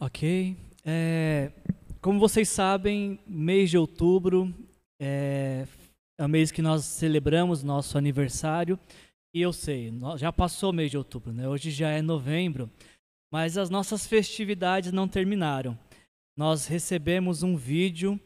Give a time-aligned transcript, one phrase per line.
[0.00, 0.56] Ok.
[0.84, 1.52] É,
[2.00, 4.52] como vocês sabem, mês de outubro
[5.00, 5.66] é,
[6.18, 8.78] é o mês que nós celebramos nosso aniversário.
[9.34, 11.48] E eu sei, já passou o mês de outubro, né?
[11.48, 12.70] Hoje já é novembro,
[13.32, 15.78] mas as nossas festividades não terminaram.
[16.36, 18.18] Nós recebemos um vídeo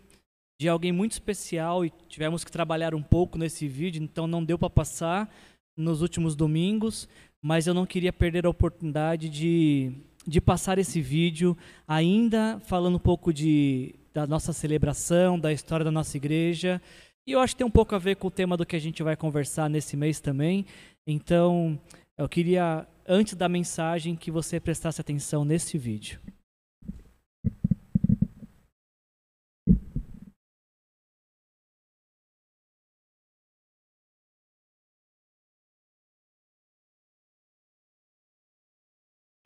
[0.61, 4.59] de alguém muito especial e tivemos que trabalhar um pouco nesse vídeo, então não deu
[4.59, 5.33] para passar
[5.77, 7.09] nos últimos domingos,
[7.41, 9.93] mas eu não queria perder a oportunidade de,
[10.29, 11.57] de passar esse vídeo
[11.87, 16.83] ainda falando um pouco de, da nossa celebração, da história da nossa igreja.
[17.27, 18.79] E eu acho que tem um pouco a ver com o tema do que a
[18.79, 20.67] gente vai conversar nesse mês também.
[21.07, 21.81] Então,
[22.17, 26.21] eu queria, antes da mensagem, que você prestasse atenção nesse vídeo.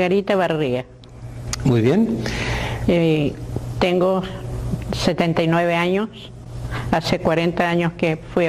[0.02, 0.84] Margarita Barría.
[1.62, 2.18] Muy bien.
[2.88, 3.32] Eh,
[3.78, 4.24] tengo
[4.96, 6.08] 79 años.
[6.90, 8.46] Hace 40 años que fui,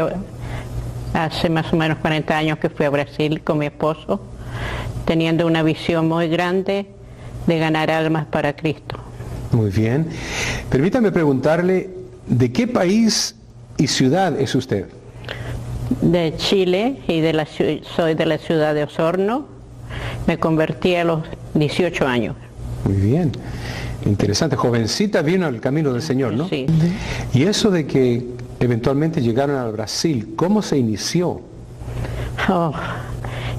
[1.14, 4.20] hace más o menos 40 años que fui a Brasil con mi esposo,
[5.06, 6.88] teniendo una visión muy grande
[7.46, 8.98] de ganar almas para Cristo.
[9.52, 10.08] Muy bien.
[10.72, 11.92] Permítame preguntarle,
[12.26, 13.36] ¿de qué país
[13.78, 14.88] y ciudad es usted?
[16.02, 19.53] De Chile y de la, soy de la ciudad de Osorno.
[20.28, 22.36] Me convertí a los 18 años.
[22.86, 23.32] Muy bien.
[24.06, 24.56] Interesante.
[24.56, 26.48] Jovencita vino al camino del Señor, ¿no?
[26.50, 26.66] Sí.
[27.34, 28.26] Y eso de que
[28.60, 31.42] eventualmente llegaron al Brasil, ¿cómo se inició?
[32.50, 32.74] Oh,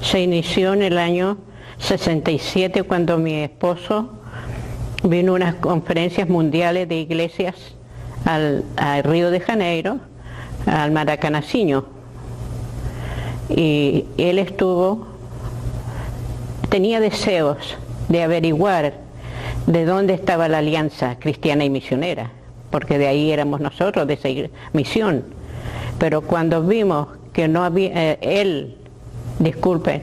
[0.01, 1.37] se inició en el año
[1.79, 4.11] 67 cuando mi esposo
[5.03, 7.55] vino a unas conferencias mundiales de iglesias
[8.25, 9.97] al, al Río de Janeiro,
[10.65, 11.85] al Maracanacinho.
[13.49, 15.07] Y él estuvo,
[16.75, 17.77] tenía deseos
[18.09, 18.95] de averiguar
[19.65, 22.31] de dónde estaba la alianza cristiana y misionera,
[22.69, 24.27] porque de ahí éramos nosotros, de esa
[24.73, 25.23] misión.
[25.99, 28.75] Pero cuando vimos que no había, eh, él,
[29.39, 30.01] disculpen,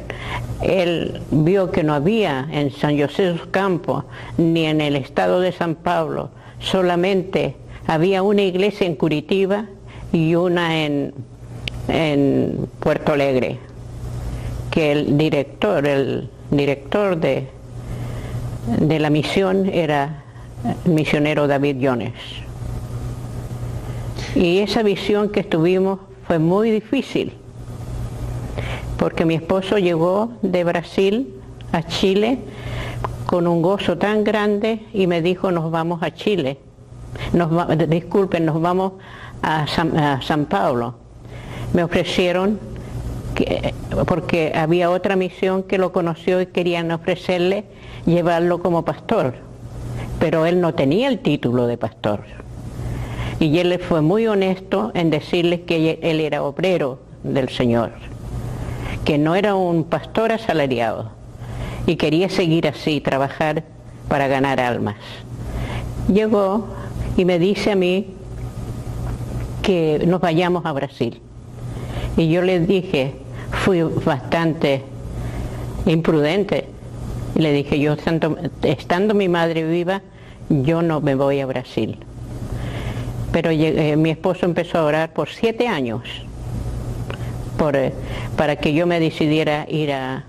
[0.62, 4.04] él vio que no había en San José los Campos
[4.38, 7.54] ni en el estado de San Pablo, solamente
[7.86, 9.66] había una iglesia en Curitiba
[10.10, 11.12] y una en
[12.80, 13.58] Puerto Alegre,
[14.70, 17.48] que el director, el director de,
[18.78, 20.22] de la misión era
[20.84, 22.12] el misionero David Jones.
[24.34, 27.32] Y esa visión que tuvimos fue muy difícil,
[28.96, 31.34] porque mi esposo llegó de Brasil
[31.72, 32.38] a Chile
[33.26, 36.58] con un gozo tan grande y me dijo nos vamos a Chile,
[37.32, 37.50] nos
[37.88, 38.92] disculpen, nos vamos
[39.42, 40.94] a San Pablo.
[41.72, 42.58] Me ofrecieron
[43.34, 43.74] que,
[44.06, 47.64] porque había otra misión que lo conoció y querían ofrecerle
[48.06, 49.34] llevarlo como pastor,
[50.18, 52.20] pero él no tenía el título de pastor.
[53.40, 57.92] Y él fue muy honesto en decirles que él era obrero del Señor,
[59.04, 61.10] que no era un pastor asalariado
[61.86, 63.64] y quería seguir así, trabajar
[64.08, 64.96] para ganar almas.
[66.12, 66.66] Llegó
[67.16, 68.08] y me dice a mí
[69.62, 71.21] que nos vayamos a Brasil.
[72.16, 73.14] Y yo le dije,
[73.50, 74.82] fui bastante
[75.86, 76.66] imprudente,
[77.34, 80.02] y le dije, yo estando, estando, mi madre viva,
[80.48, 81.98] yo no me voy a Brasil.
[83.32, 86.02] Pero eh, mi esposo empezó a orar por siete años
[87.74, 87.92] eh,
[88.36, 90.24] para que yo me decidiera ir a,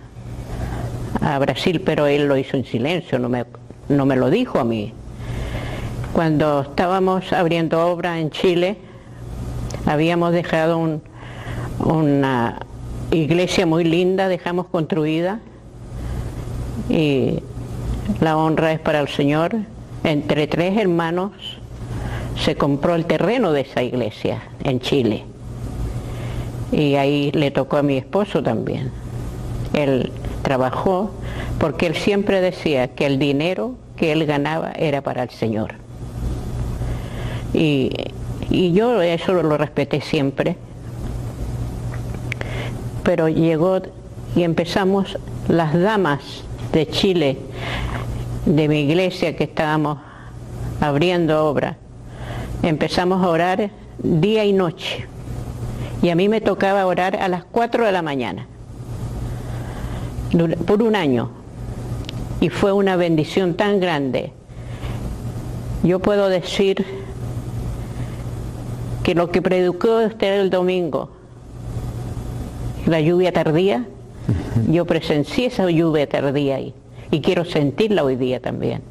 [1.19, 3.45] a, Brasil, pero él lo hizo en silencio, no me,
[3.89, 4.94] no me lo dijo a mí.
[6.13, 8.77] Cuando estábamos abriendo obra en Chile,
[9.88, 11.01] habíamos dejado un,
[11.79, 12.59] una
[13.11, 15.39] iglesia muy linda, dejamos construida,
[16.89, 17.39] y
[18.19, 19.56] la honra es para el Señor.
[20.03, 21.31] Entre tres hermanos
[22.44, 25.23] se compró el terreno de esa iglesia en Chile.
[26.72, 28.91] Y ahí le tocó a mi esposo también.
[29.73, 31.12] Él trabajó
[31.59, 35.75] porque él siempre decía que el dinero que él ganaba era para el Señor.
[37.53, 37.92] Y,
[38.50, 40.57] y yo eso lo respeté siempre.
[43.03, 43.81] Pero llegó
[44.35, 45.17] y empezamos
[45.47, 47.38] las damas de Chile,
[48.45, 50.00] de mi iglesia que estábamos
[50.81, 51.77] abriendo obra,
[52.61, 55.05] empezamos a orar día y noche.
[56.01, 58.47] Y a mí me tocaba orar a las 4 de la mañana,
[60.65, 61.29] por un año.
[62.41, 64.33] Y fue una bendición tan grande.
[65.83, 66.85] Yo puedo decir
[69.03, 71.09] que lo que predicó usted el domingo,
[72.85, 73.85] la lluvia tardía,
[74.69, 76.74] yo presencié esa lluvia tardía ahí
[77.12, 78.81] y quiero sentirla hoy día también.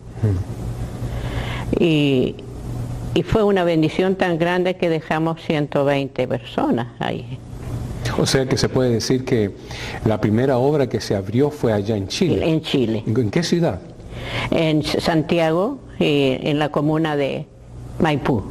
[1.78, 2.36] Y,
[3.14, 7.38] y fue una bendición tan grande que dejamos 120 personas ahí.
[8.18, 9.52] O sea que se puede decir que
[10.04, 12.48] la primera obra que se abrió fue allá en Chile.
[12.48, 13.02] En Chile.
[13.06, 13.80] ¿En qué ciudad?
[14.50, 17.46] En Santiago, y en la comuna de
[17.98, 18.42] Maipú.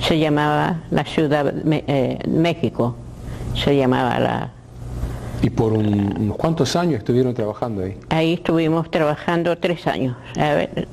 [0.00, 2.96] Se llamaba la ciudad eh, México.
[3.54, 4.50] Se llamaba la.
[5.42, 7.96] ¿Y por un- unos cuántos años estuvieron trabajando ahí?
[8.08, 10.16] Ahí estuvimos trabajando tres años.
[10.38, 10.88] A ver,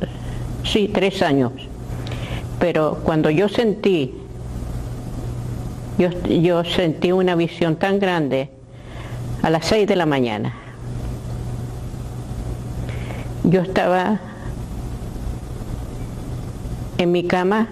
[0.63, 1.51] sí, tres años.
[2.59, 4.13] Pero cuando yo sentí,
[5.97, 8.49] yo, yo sentí una visión tan grande
[9.41, 10.53] a las seis de la mañana.
[13.43, 14.19] Yo estaba
[16.97, 17.67] en mi cama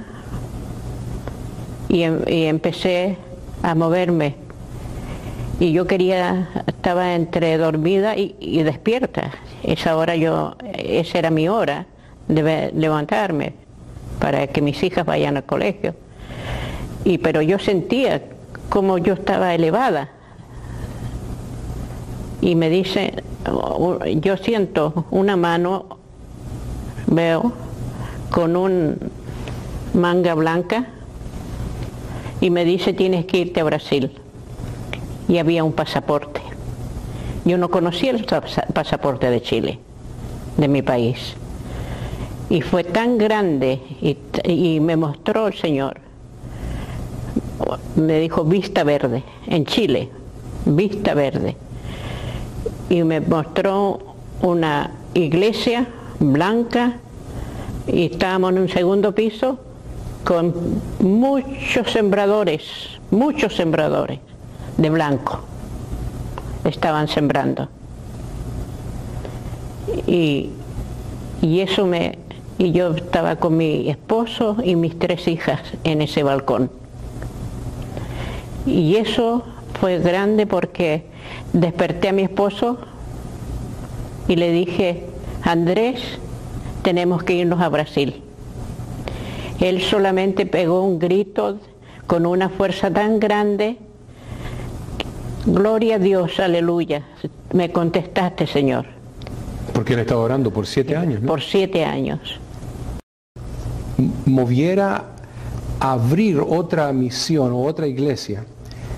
[1.89, 3.17] y, em- y empecé
[3.61, 4.38] a moverme.
[5.59, 9.31] Y yo quería, estaba entre dormida y, despierta.
[9.63, 11.85] Esa hora yo, esa era mi hora
[12.29, 13.53] de levantarme
[14.19, 15.95] para que mis hijas vayan al colegio.
[17.03, 18.21] Y pero yo sentía
[18.69, 20.09] como yo estaba elevada.
[22.41, 23.21] Y me dice,
[23.51, 25.97] o- yo siento una mano,
[27.07, 27.51] veo,
[28.31, 28.97] con un
[29.93, 30.85] manga blanca
[32.39, 34.11] y me dice tienes que irte a Brasil.
[35.29, 36.41] Y había un pasaporte.
[37.45, 39.79] Yo no conocía el pasa- pasaporte de Chile,
[40.57, 41.35] de mi país.
[42.49, 45.99] Y fue tan grande y, y me mostró el Señor.
[47.95, 50.09] Me dijo vista verde, en Chile,
[50.65, 51.55] vista verde.
[52.89, 53.99] Y me mostró
[54.41, 55.87] una iglesia
[56.19, 56.97] blanca
[57.87, 59.59] y estábamos en un segundo piso
[60.23, 60.53] con
[60.99, 62.63] muchos sembradores,
[63.11, 64.19] muchos sembradores
[64.79, 65.41] de blanco.
[66.63, 67.67] Estaban sembrando.
[70.07, 70.49] Y,
[71.41, 72.17] y eso me
[72.59, 76.69] y yo estaba con mi esposo y mis tres hijas en ese balcón.
[78.65, 79.43] Y eso
[79.79, 81.05] fue grande porque
[81.53, 82.77] desperté a mi esposo
[84.27, 85.05] y le dije,
[85.41, 86.01] Andrés,
[86.81, 88.21] tenemos que irnos a Brasil.
[89.61, 91.59] Él solamente pegó un grito
[92.07, 93.77] con una fuerza tan grande.
[95.53, 97.03] Gloria a Dios, aleluya.
[97.53, 98.85] Me contestaste, Señor,
[99.73, 101.27] Porque él estaba orando por siete años, ¿no?
[101.27, 102.19] por siete años.
[104.25, 105.05] moviera
[105.79, 108.43] a abrir otra misión o otra iglesia,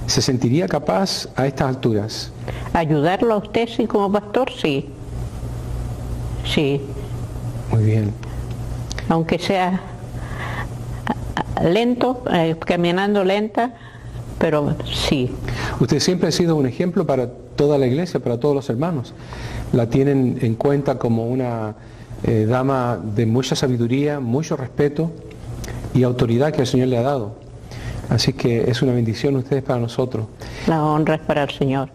[0.07, 2.31] ¿se sentiría capaz a estas alturas?
[2.73, 4.89] Ayudarlo a usted, sí, como pastor, sí.
[6.45, 6.81] Sí,
[7.71, 8.11] Muy bien.
[9.09, 9.79] aunque sea
[11.63, 13.73] lento, eh, caminando lenta,
[14.41, 15.29] pero sí.
[15.79, 19.13] Usted siempre ha sido un ejemplo para toda la iglesia, para todos los hermanos.
[19.71, 21.75] La tienen en cuenta como una
[22.23, 25.11] eh, dama de mucha sabiduría, mucho respeto
[25.93, 27.35] y autoridad que el Señor le ha dado.
[28.09, 30.25] Así que es una bendición ustedes para nosotros.
[30.67, 31.89] La honra es para el Señor.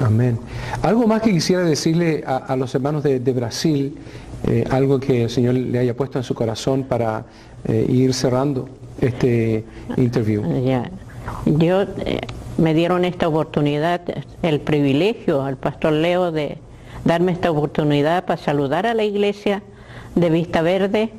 [0.00, 0.38] Amén.
[0.82, 3.96] Algo más que quisiera decirle a, a los hermanos de, de Brasil,
[4.44, 7.24] eh, algo que el Señor le haya puesto en su corazón para
[7.64, 8.68] eh, ir cerrando
[9.00, 9.64] este
[9.96, 10.42] interview.
[10.64, 10.90] Ya.
[11.46, 12.20] Yo eh,
[12.58, 14.02] me dieron esta oportunidad,
[14.42, 16.58] el privilegio al pastor Leo de
[17.04, 19.62] darme esta oportunidad para saludar a la iglesia
[20.14, 21.10] de Vista Verde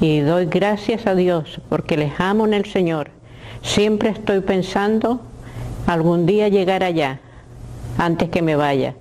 [0.00, 3.10] y doy gracias a Dios porque les amo en el Señor.
[3.62, 5.20] Siempre estoy pensando
[5.86, 7.20] algún día llegar allá
[7.98, 8.94] antes que me vaya,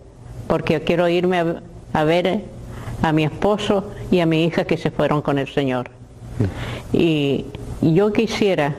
[0.47, 1.61] porque quiero irme a,
[1.93, 2.41] a ver
[3.01, 5.89] a mi esposo y a mi hija que se fueron con el Señor.
[6.93, 7.45] Y
[7.81, 8.75] yo quisiera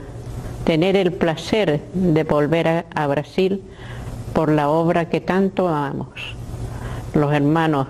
[0.66, 3.62] tener el placer de volver a, Brasil
[4.34, 6.08] por la obra que tanto amamos.
[7.14, 7.86] Los hermanos,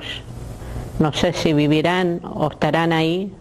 [0.99, 3.33] no sé si vivirán o estarán ahí,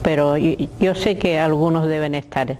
[0.00, 2.56] pero yo sé que algunos deben estar.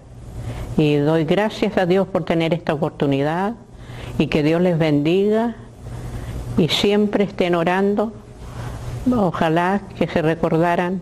[0.76, 3.54] Y doy gracias a Dios por tener esta oportunidad
[4.18, 5.56] y que Dios les bendiga
[6.58, 8.12] y siempre estén orando.
[9.10, 11.00] Ojalá que se recordaran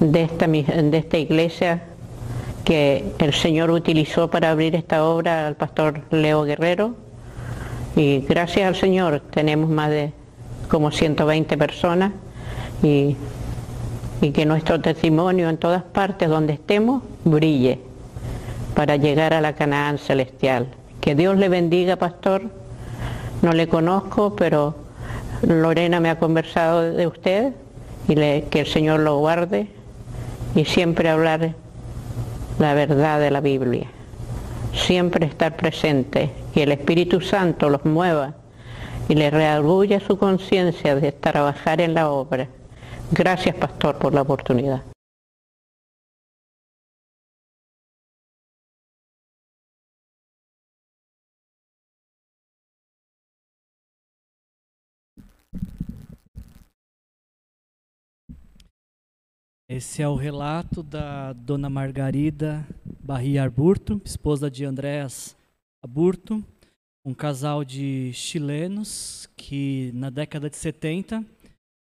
[0.00, 1.84] de esta, de esta iglesia
[2.64, 6.94] que el Señor utilizó para abrir esta obra al pastor Leo Guerrero.
[7.94, 10.12] Y gracias al Señor tenemos más de
[10.68, 12.12] como 120 personas
[12.82, 13.16] y,
[14.20, 17.80] y que nuestro testimonio en todas partes donde estemos brille
[18.74, 20.66] para llegar a la Canaán celestial.
[21.00, 22.42] Que Dios le bendiga, pastor.
[23.42, 24.74] No le conozco, pero
[25.42, 27.52] Lorena me ha conversado de usted
[28.08, 29.68] y que el Señor lo guarde
[30.54, 31.54] y siempre hablar
[32.58, 33.86] la verdad de la Biblia.
[34.72, 38.34] Siempre estar presente, que el Espíritu Santo los mueva
[39.08, 42.48] y les reargulla su conciencia de trabajar en la obra.
[43.10, 44.93] Gracias, pastor, por la oportunidad.
[59.66, 62.68] Esse é o relato da dona Margarida
[63.00, 65.34] Barria Arburto, esposa de Andrés
[65.82, 66.44] Aburto,
[67.02, 71.24] um casal de chilenos que na década de 70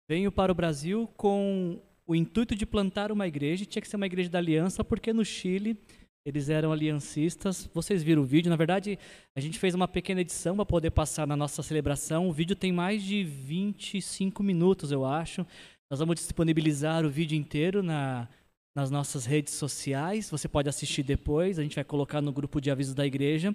[0.08, 4.06] veio para o Brasil com o intuito de plantar uma igreja, tinha que ser uma
[4.06, 5.76] igreja da aliança, porque no Chile
[6.24, 7.68] eles eram aliancistas.
[7.74, 8.98] Vocês viram o vídeo, na verdade,
[9.36, 12.28] a gente fez uma pequena edição para poder passar na nossa celebração.
[12.28, 15.44] O vídeo tem mais de 25 minutos, eu acho.
[15.90, 18.28] Nós vamos disponibilizar o vídeo inteiro na,
[18.74, 20.30] nas nossas redes sociais.
[20.30, 23.54] Você pode assistir depois, a gente vai colocar no grupo de avisos da igreja.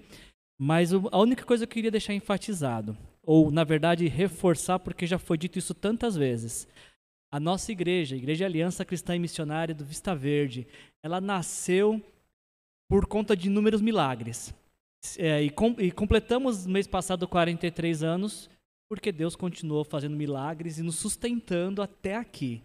[0.59, 5.17] Mas a única coisa que eu queria deixar enfatizado, ou na verdade reforçar, porque já
[5.17, 6.67] foi dito isso tantas vezes.
[7.31, 10.67] A nossa igreja, a Igreja Aliança Cristã e Missionária do Vista Verde,
[11.03, 12.01] ela nasceu
[12.89, 14.53] por conta de inúmeros milagres.
[15.17, 18.49] É, e, com, e completamos mês passado 43 anos
[18.89, 22.63] porque Deus continuou fazendo milagres e nos sustentando até aqui.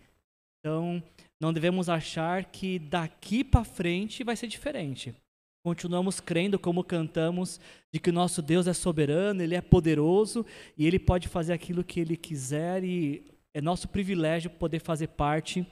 [0.59, 1.03] Então,
[1.39, 5.15] não devemos achar que daqui para frente vai ser diferente.
[5.63, 7.61] Continuamos crendo, como cantamos,
[7.93, 10.45] de que o nosso Deus é soberano, Ele é poderoso
[10.77, 15.67] e Ele pode fazer aquilo que Ele quiser e é nosso privilégio poder fazer parte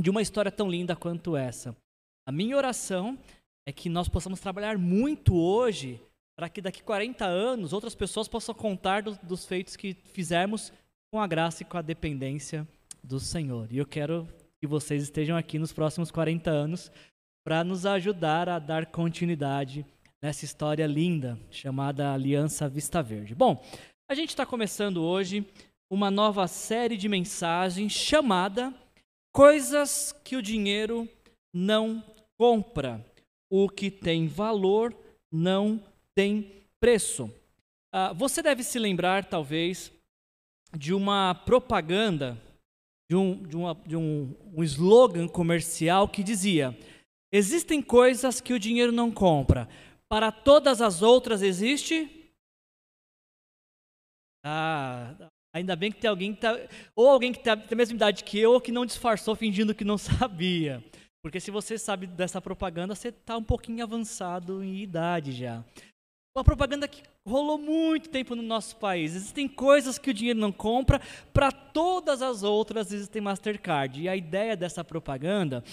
[0.00, 1.76] de uma história tão linda quanto essa.
[2.26, 3.18] A minha oração
[3.66, 6.00] é que nós possamos trabalhar muito hoje
[6.38, 10.72] para que daqui 40 anos outras pessoas possam contar do, dos feitos que fizemos
[11.10, 12.64] com a graça e com a dependência
[13.02, 13.66] do Senhor.
[13.72, 14.24] E eu quero
[14.60, 16.92] que vocês estejam aqui nos próximos 40 anos
[17.44, 19.84] para nos ajudar a dar continuidade
[20.22, 23.34] nessa história linda chamada Aliança Vista Verde.
[23.34, 23.60] Bom,
[24.08, 25.44] a gente está começando hoje
[25.90, 28.72] uma nova série de mensagens chamada
[29.34, 31.08] Coisas que o dinheiro
[31.52, 32.00] não
[32.38, 33.04] compra.
[33.50, 34.94] O que tem valor
[35.32, 35.82] não
[36.18, 37.32] tem preço.
[37.92, 39.92] Ah, você deve se lembrar, talvez,
[40.76, 42.36] de uma propaganda,
[43.08, 46.76] de um, de, uma, de um, um slogan comercial que dizia:
[47.32, 49.68] Existem coisas que o dinheiro não compra,
[50.08, 52.10] para todas as outras existe.
[54.44, 55.14] Ah,
[55.54, 56.58] ainda bem que tem alguém que tá,
[56.96, 59.72] ou alguém que tá, tem a mesma idade que eu, ou que não disfarçou fingindo
[59.72, 60.84] que não sabia.
[61.22, 65.64] Porque se você sabe dessa propaganda, você está um pouquinho avançado em idade já.
[66.38, 69.16] Uma propaganda que rolou muito tempo no nosso país.
[69.16, 71.00] Existem coisas que o dinheiro não compra,
[71.32, 74.00] para todas as outras existem Mastercard.
[74.00, 75.64] E a ideia dessa propaganda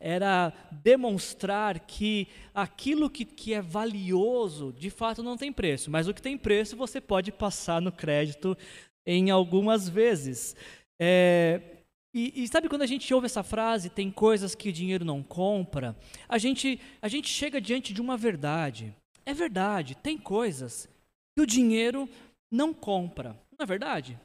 [0.00, 6.14] era demonstrar que aquilo que, que é valioso, de fato não tem preço, mas o
[6.14, 8.56] que tem preço você pode passar no crédito
[9.04, 10.56] em algumas vezes.
[10.98, 11.60] É,
[12.14, 15.22] e, e, sabe quando a gente ouve essa frase, tem coisas que o dinheiro não
[15.22, 15.94] compra,
[16.26, 18.94] a gente, a gente chega diante de uma verdade.
[19.26, 20.88] É verdade, tem coisas
[21.36, 22.08] que o dinheiro
[22.52, 23.32] não compra.
[23.58, 24.18] Não é verdade?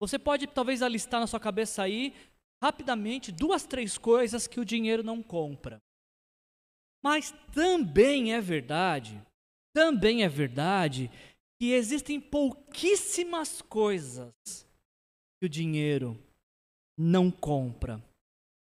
[0.00, 2.14] Você pode talvez alistar na sua cabeça aí
[2.62, 5.80] rapidamente duas, três coisas que o dinheiro não compra.
[7.02, 9.20] Mas também é verdade,
[9.74, 11.10] também é verdade
[11.58, 14.32] que existem pouquíssimas coisas
[15.38, 16.18] que o dinheiro
[16.98, 18.02] não compra.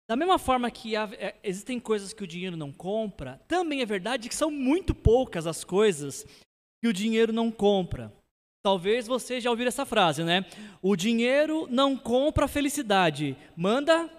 [0.09, 3.87] Da mesma forma que há, é, existem coisas que o dinheiro não compra, também é
[3.87, 6.27] verdade que são muito poucas as coisas
[6.83, 8.13] que o dinheiro não compra.
[8.63, 10.45] Talvez você já ouviu essa frase, né?
[10.81, 13.37] O dinheiro não compra felicidade.
[13.57, 14.11] Manda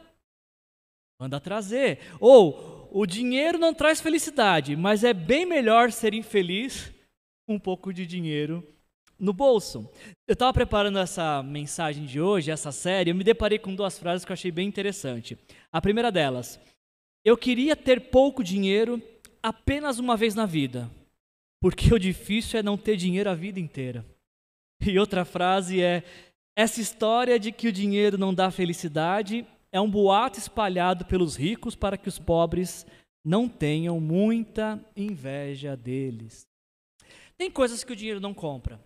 [1.20, 2.00] manda trazer.
[2.20, 6.92] Ou o dinheiro não traz felicidade, mas é bem melhor ser infeliz
[7.48, 8.75] com um pouco de dinheiro
[9.20, 9.90] no bolso.
[10.28, 14.26] Eu estava preparando essa mensagem de hoje, essa série, eu me deparei com duas frases
[14.26, 15.38] que eu achei bem interessante.
[15.72, 16.60] A primeira delas:
[17.24, 19.02] Eu queria ter pouco dinheiro
[19.42, 20.90] apenas uma vez na vida,
[21.62, 24.06] porque o difícil é não ter dinheiro a vida inteira.
[24.86, 26.04] E outra frase é:
[26.56, 31.76] Essa história de que o dinheiro não dá felicidade é um boato espalhado pelos ricos
[31.76, 32.86] para que os pobres
[33.26, 36.48] não tenham muita inveja deles.
[37.38, 38.80] Tem coisas que o dinheiro não compra.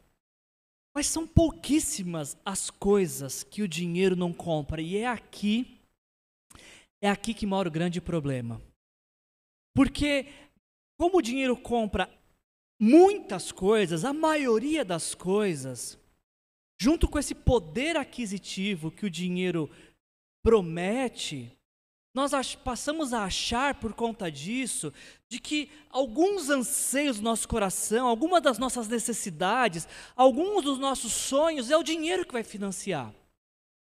[1.00, 4.82] Mas são pouquíssimas as coisas que o dinheiro não compra.
[4.82, 5.80] E é aqui,
[7.02, 8.62] é aqui que mora o grande problema.
[9.74, 10.28] Porque,
[10.98, 12.14] como o dinheiro compra
[12.78, 15.98] muitas coisas, a maioria das coisas,
[16.78, 19.70] junto com esse poder aquisitivo que o dinheiro
[20.44, 21.58] promete,
[22.14, 24.92] nós passamos a achar por conta disso
[25.28, 31.70] de que alguns anseios do nosso coração, algumas das nossas necessidades, alguns dos nossos sonhos
[31.70, 33.14] é o dinheiro que vai financiar.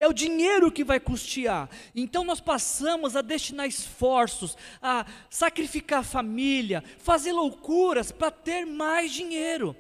[0.01, 1.69] É o dinheiro que vai custear.
[1.95, 9.11] Então nós passamos a destinar esforços, a sacrificar a família, fazer loucuras para ter mais
[9.11, 9.75] dinheiro.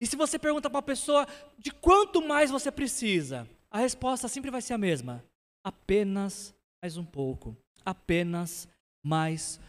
[0.00, 1.26] E se você pergunta para a pessoa
[1.58, 5.22] de quanto mais você precisa, a resposta sempre vai ser a mesma:
[5.62, 7.54] apenas mais um pouco
[7.88, 8.68] apenas
[9.04, 9.60] mais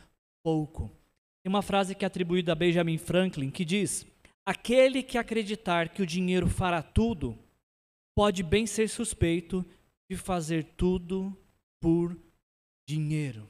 [0.44, 0.90] pouco.
[1.44, 4.06] Tem uma frase que é atribuída a Benjamin Franklin que diz:
[4.46, 7.38] Aquele que acreditar que o dinheiro fará tudo,
[8.16, 9.66] pode bem ser suspeito
[10.10, 11.38] de fazer tudo
[11.82, 12.18] por
[12.88, 13.48] dinheiro.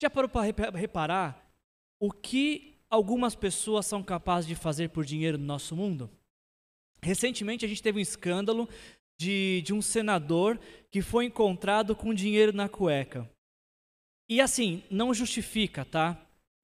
[0.00, 1.52] Já parou para reparar
[2.00, 6.10] o que algumas pessoas são capazes de fazer por dinheiro no nosso mundo?
[7.02, 8.68] Recentemente a gente teve um escândalo
[9.20, 10.58] de, de um senador
[10.90, 13.28] que foi encontrado com dinheiro na cueca.
[14.32, 16.16] E assim, não justifica, tá?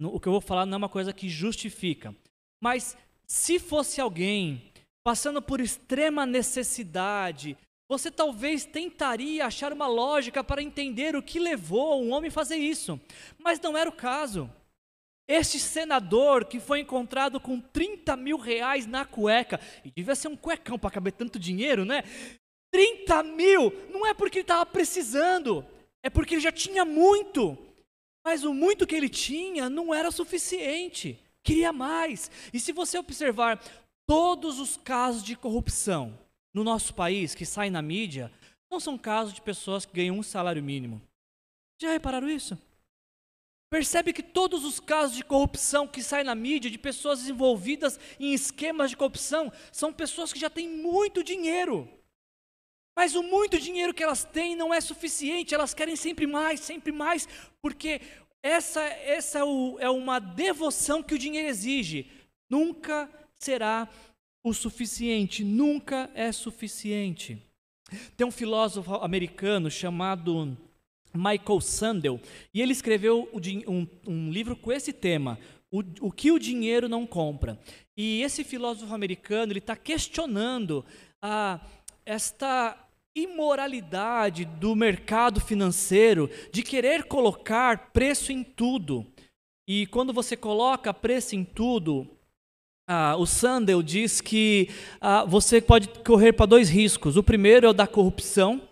[0.03, 2.17] O que eu vou falar não é uma coisa que justifica.
[2.63, 2.97] Mas
[3.27, 4.73] se fosse alguém
[5.05, 12.03] passando por extrema necessidade, você talvez tentaria achar uma lógica para entender o que levou
[12.03, 12.99] um homem a fazer isso.
[13.39, 14.51] Mas não era o caso.
[15.29, 20.37] Este senador que foi encontrado com 30 mil reais na cueca, e devia ser um
[20.39, 22.03] cuecão para caber tanto dinheiro, né?
[22.73, 23.71] 30 mil!
[23.91, 25.67] Não é porque ele estava precisando,
[26.03, 27.57] é porque ele já tinha muito.
[28.25, 31.19] Mas o muito que ele tinha não era suficiente.
[31.43, 32.31] Queria mais.
[32.53, 33.63] E se você observar
[34.07, 36.19] todos os casos de corrupção
[36.55, 38.33] no nosso país que saem na mídia,
[38.71, 41.01] não são casos de pessoas que ganham um salário mínimo.
[41.81, 42.59] Já repararam isso?
[43.71, 48.33] Percebe que todos os casos de corrupção que saem na mídia, de pessoas envolvidas em
[48.33, 51.89] esquemas de corrupção, são pessoas que já têm muito dinheiro.
[52.99, 56.91] Mas o muito dinheiro que elas têm não é suficiente, elas querem sempre mais, sempre
[56.91, 57.29] mais,
[57.63, 58.01] porque
[58.43, 59.43] essa, essa é,
[59.85, 62.11] é uma devoção que o dinheiro exige.
[62.51, 63.89] Nunca será
[64.43, 67.41] o suficiente, nunca é suficiente.
[68.17, 70.59] Tem um filósofo americano chamado
[71.15, 72.21] Michael Sandel,
[72.53, 75.39] e ele escreveu um, um livro com esse tema,
[75.71, 77.61] o, o, que o dinheiro não compra.
[77.97, 80.85] E esse filósofo americano ele está questionando
[81.23, 81.61] a,
[82.05, 82.88] esta
[83.23, 89.07] imoralidade do mercado financeiro de querer colocar preço em tudo.
[89.69, 92.07] E quando você coloca preço em tudo,
[92.89, 97.19] ah, o Sandel diz que ah, você pode correr para dois riscos.
[97.19, 98.63] O primeiro é o da corrupção,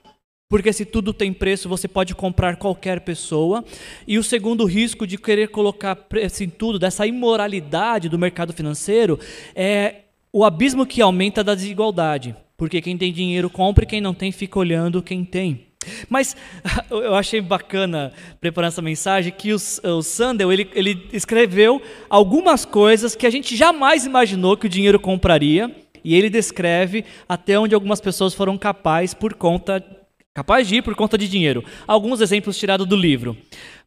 [0.49, 3.63] porque se tudo tem preço, você pode comprar qualquer pessoa.
[4.07, 9.21] E o segundo risco de querer colocar preço em tudo, dessa imoralidade do mercado financeiro,
[9.55, 12.35] é o abismo que aumenta da desigualdade.
[12.57, 15.67] Porque quem tem dinheiro compra e quem não tem fica olhando quem tem.
[16.09, 16.37] Mas
[16.91, 23.15] eu achei bacana preparar essa mensagem que o, o Sandel ele, ele escreveu algumas coisas
[23.15, 28.01] que a gente jamais imaginou que o dinheiro compraria e ele descreve até onde algumas
[28.01, 29.85] pessoas foram capazes por conta
[30.33, 31.65] capaz de ir por conta de dinheiro.
[31.87, 33.37] Alguns exemplos tirados do livro.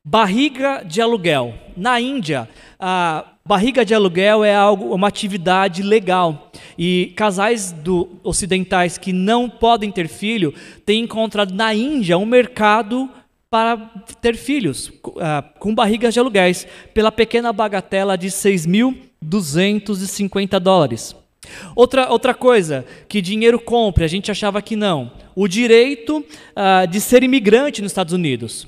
[0.04, 1.54] Barriga de aluguel.
[1.78, 6.52] Na Índia, a barriga de aluguel é algo, uma atividade legal.
[6.78, 10.54] E casais do, ocidentais que não podem ter filho
[10.86, 13.10] têm encontrado na Índia um mercado
[13.50, 13.76] para
[14.22, 21.16] ter filhos uh, com barrigas de aluguéis pela pequena bagatela de 6.250 dólares.
[21.76, 25.12] Outra, outra coisa que dinheiro compra, a gente achava que não.
[25.36, 28.68] O direito uh, de ser imigrante nos Estados Unidos.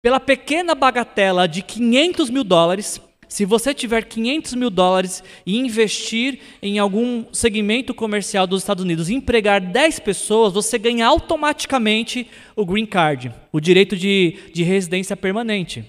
[0.00, 3.00] Pela pequena bagatela de 500 mil dólares,
[3.32, 9.08] se você tiver 500 mil dólares e investir em algum segmento comercial dos Estados Unidos
[9.08, 15.16] e empregar 10 pessoas, você ganha automaticamente o green card, o direito de, de residência
[15.16, 15.82] permanente.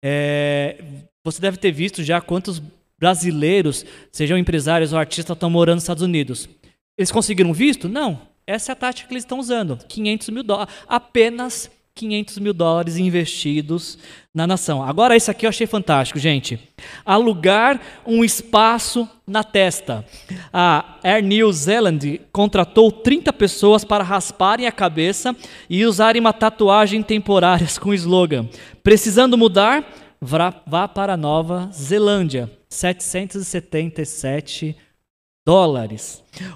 [0.00, 0.80] É,
[1.24, 2.62] você deve ter visto já quantos
[2.96, 6.48] brasileiros, sejam empresários ou artistas, estão morando nos Estados Unidos.
[6.96, 7.88] Eles conseguiram visto?
[7.88, 8.22] Não.
[8.46, 9.76] Essa é a tática que eles estão usando.
[9.88, 10.72] 500 mil dólares.
[10.86, 11.68] Apenas
[12.00, 13.98] 500 mil dólares investidos
[14.34, 14.82] na nação.
[14.82, 16.58] Agora, isso aqui eu achei fantástico, gente.
[17.04, 20.04] Alugar um espaço na testa.
[20.52, 25.36] A Air New Zealand contratou 30 pessoas para rasparem a cabeça
[25.68, 28.48] e usarem uma tatuagem temporária com o slogan:
[28.82, 29.84] Precisando mudar?
[30.20, 32.50] Vá para Nova Zelândia.
[32.68, 34.89] 777 dólares.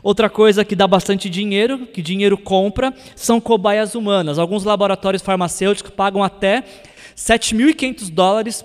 [0.03, 4.39] Outra coisa que dá bastante dinheiro, que dinheiro compra, são cobaias humanas.
[4.39, 6.63] Alguns laboratórios farmacêuticos pagam até
[7.17, 8.65] 7.500 dólares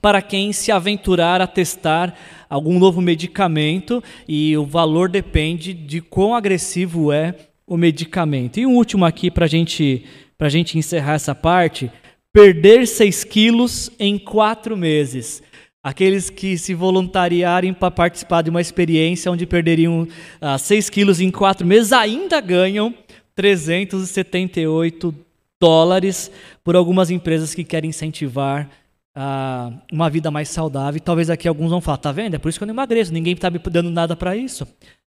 [0.00, 2.14] para quem se aventurar a testar
[2.48, 7.34] algum novo medicamento e o valor depende de quão agressivo é
[7.66, 8.60] o medicamento.
[8.60, 10.04] E um último aqui para gente,
[10.38, 11.90] a gente encerrar essa parte:
[12.32, 15.42] perder 6 quilos em 4 meses.
[15.84, 20.08] Aqueles que se voluntariarem para participar de uma experiência onde perderiam
[20.40, 22.94] ah, 6 quilos em 4 meses ainda ganham
[23.34, 25.14] 378
[25.60, 26.30] dólares
[26.64, 28.70] por algumas empresas que querem incentivar
[29.14, 30.96] ah, uma vida mais saudável.
[30.96, 32.34] E talvez aqui alguns vão falar, tá vendo?
[32.34, 34.66] É por isso que eu não emagreço, ninguém está me dando nada para isso.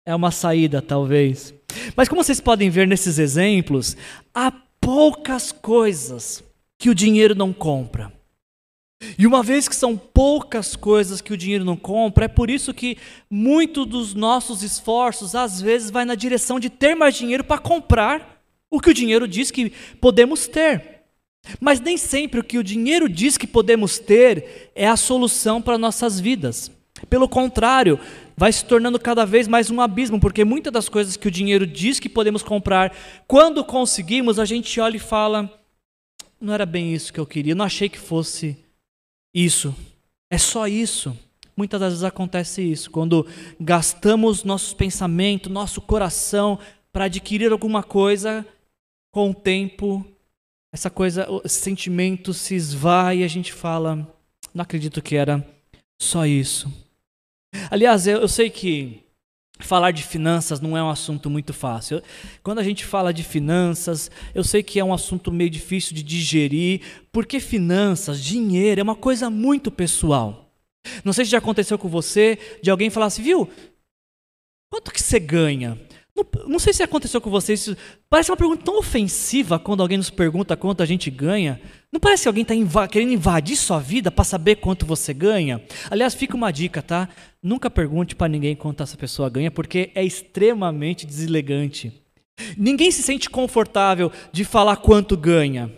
[0.07, 1.55] É uma saída, talvez.
[1.95, 3.95] Mas como vocês podem ver nesses exemplos,
[4.35, 6.43] há poucas coisas
[6.79, 8.11] que o dinheiro não compra.
[9.19, 12.73] E uma vez que são poucas coisas que o dinheiro não compra, é por isso
[12.73, 12.97] que
[13.31, 18.43] muito dos nossos esforços às vezes vai na direção de ter mais dinheiro para comprar
[18.71, 21.03] o que o dinheiro diz que podemos ter.
[21.61, 25.77] Mas nem sempre o que o dinheiro diz que podemos ter é a solução para
[25.77, 26.71] nossas vidas.
[27.11, 27.99] Pelo contrário,
[28.37, 31.67] vai se tornando cada vez mais um abismo, porque muitas das coisas que o dinheiro
[31.67, 35.51] diz que podemos comprar, quando conseguimos, a gente olha e fala:
[36.41, 38.57] não era bem isso que eu queria, não achei que fosse
[39.35, 39.75] isso.
[40.31, 41.17] É só isso.
[41.57, 43.27] Muitas das vezes acontece isso, quando
[43.61, 46.59] gastamos nossos pensamentos, nosso coração
[46.91, 48.47] para adquirir alguma coisa,
[49.13, 50.05] com o tempo,
[50.73, 53.97] essa coisa, esse sentimento se esvai e a gente fala:
[54.55, 55.47] não acredito que era
[56.01, 56.73] só isso.
[57.71, 59.02] Aliás, eu, eu sei que
[59.67, 62.03] falar de finanças não é um assunto muito fácil.
[62.43, 66.03] Quando a gente fala de finanças, eu sei que é um assunto meio difícil de
[66.03, 70.53] digerir, porque finanças, dinheiro, é uma coisa muito pessoal.
[71.05, 73.49] Não sei se já aconteceu com você, de alguém falar assim, viu?
[74.71, 75.79] Quanto que você ganha?
[76.15, 77.75] Não, não sei se aconteceu com vocês.
[78.09, 81.61] Parece uma pergunta tão ofensiva quando alguém nos pergunta quanto a gente ganha.
[81.91, 85.63] Não parece que alguém está inv querendo invadir sua vida para saber quanto você ganha?
[85.91, 87.09] Aliás, fica uma dica, tá?
[87.43, 91.93] Nunca pergunte para ninguém quanto essa pessoa ganha, porque é extremamente deselegante.
[92.57, 95.71] Ninguém se sente confortável de falar quanto ganha.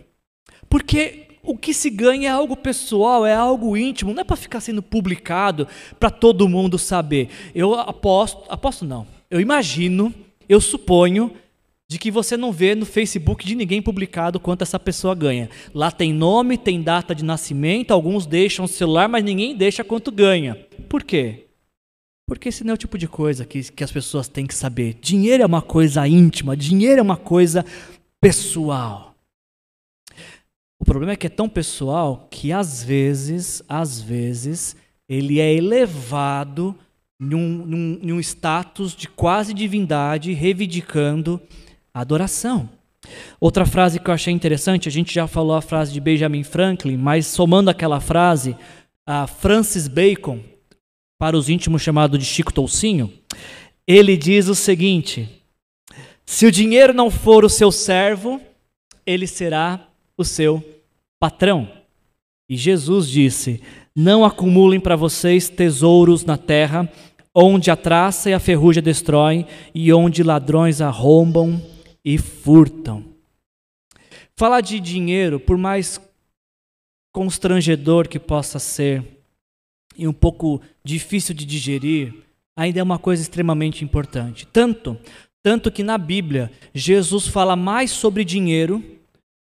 [0.68, 4.60] Porque o que se ganha é algo pessoal, é algo íntimo, não é para ficar
[4.60, 5.68] sendo publicado
[6.00, 7.28] para todo mundo saber.
[7.54, 10.14] Eu aposto, aposto não, eu imagino
[10.48, 11.32] eu suponho
[11.88, 15.50] de que você não vê no Facebook de ninguém publicado quanto essa pessoa ganha.
[15.74, 20.10] Lá tem nome, tem data de nascimento, alguns deixam o celular, mas ninguém deixa quanto
[20.10, 20.54] ganha.
[20.88, 21.46] Por quê?
[22.26, 24.94] Porque esse não é o tipo de coisa que, que as pessoas têm que saber.
[25.00, 27.64] Dinheiro é uma coisa íntima, dinheiro é uma coisa
[28.20, 29.14] pessoal.
[30.80, 34.74] O problema é que é tão pessoal que às vezes, às vezes,
[35.08, 36.74] ele é elevado
[37.18, 41.40] num, num, num status de quase divindade, reivindicando
[41.92, 42.68] a adoração.
[43.40, 46.96] Outra frase que eu achei interessante, a gente já falou a frase de Benjamin Franklin,
[46.96, 48.56] mas somando aquela frase,
[49.06, 50.40] a Francis Bacon,
[51.18, 53.12] para os íntimos chamado de Chico Toucinho,
[53.86, 55.28] ele diz o seguinte:
[56.24, 58.40] se o dinheiro não for o seu servo,
[59.06, 60.64] ele será o seu
[61.20, 61.70] patrão.
[62.48, 63.62] E Jesus disse:
[63.96, 66.90] não acumulem para vocês tesouros na terra,
[67.34, 71.60] onde a traça e a ferrugem destroem e onde ladrões arrombam
[72.04, 73.04] e furtam.
[74.36, 76.00] Falar de dinheiro, por mais
[77.12, 79.04] constrangedor que possa ser
[79.96, 82.12] e um pouco difícil de digerir,
[82.56, 84.46] ainda é uma coisa extremamente importante.
[84.46, 84.98] Tanto,
[85.40, 88.82] tanto que na Bíblia Jesus fala mais sobre dinheiro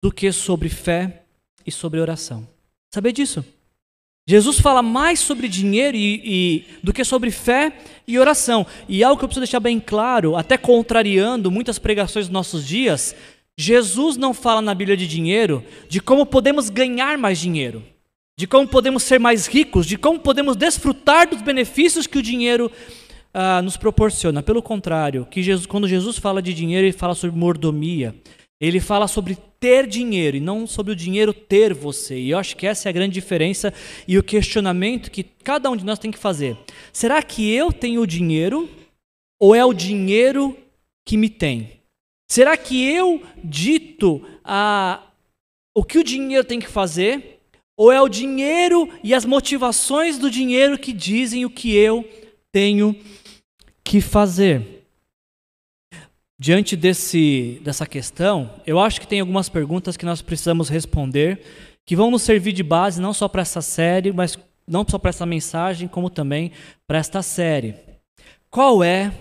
[0.03, 1.23] do que sobre fé
[1.67, 2.47] e sobre oração.
[2.93, 3.43] Saber disso?
[4.27, 7.73] Jesus fala mais sobre dinheiro e, e, do que sobre fé
[8.09, 8.67] e oração.
[8.89, 13.15] E algo que eu preciso deixar bem claro, até contrariando muitas pregações dos nossos dias,
[13.57, 17.85] Jesus não fala na Bíblia de dinheiro, de como podemos ganhar mais dinheiro,
[18.37, 22.73] de como podemos ser mais ricos, de como podemos desfrutar dos benefícios que o dinheiro
[23.33, 24.43] ah, nos proporciona.
[24.43, 28.15] Pelo contrário, que Jesus, quando Jesus fala de dinheiro, ele fala sobre mordomia.
[28.61, 32.21] Ele fala sobre ter dinheiro e não sobre o dinheiro ter você.
[32.21, 33.73] E eu acho que essa é a grande diferença
[34.07, 36.55] e o questionamento que cada um de nós tem que fazer.
[36.93, 38.69] Será que eu tenho dinheiro
[39.41, 40.55] ou é o dinheiro
[41.09, 41.81] que me tem?
[42.31, 45.03] Será que eu dito a,
[45.75, 47.41] o que o dinheiro tem que fazer?
[47.75, 52.07] Ou é o dinheiro e as motivações do dinheiro que dizem o que eu
[52.53, 52.95] tenho
[53.83, 54.74] que fazer?
[56.39, 61.41] Diante desse, dessa questão, eu acho que tem algumas perguntas que nós precisamos responder,
[61.87, 65.11] que vão nos servir de base não só para essa série, mas não só para
[65.11, 66.51] essa mensagem, como também
[66.87, 67.77] para esta série.
[68.51, 69.13] Qual é,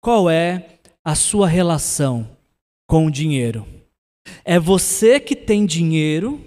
[0.00, 2.28] qual é a sua relação
[2.86, 3.66] com o dinheiro?
[4.44, 6.40] É você que tem dinheiro,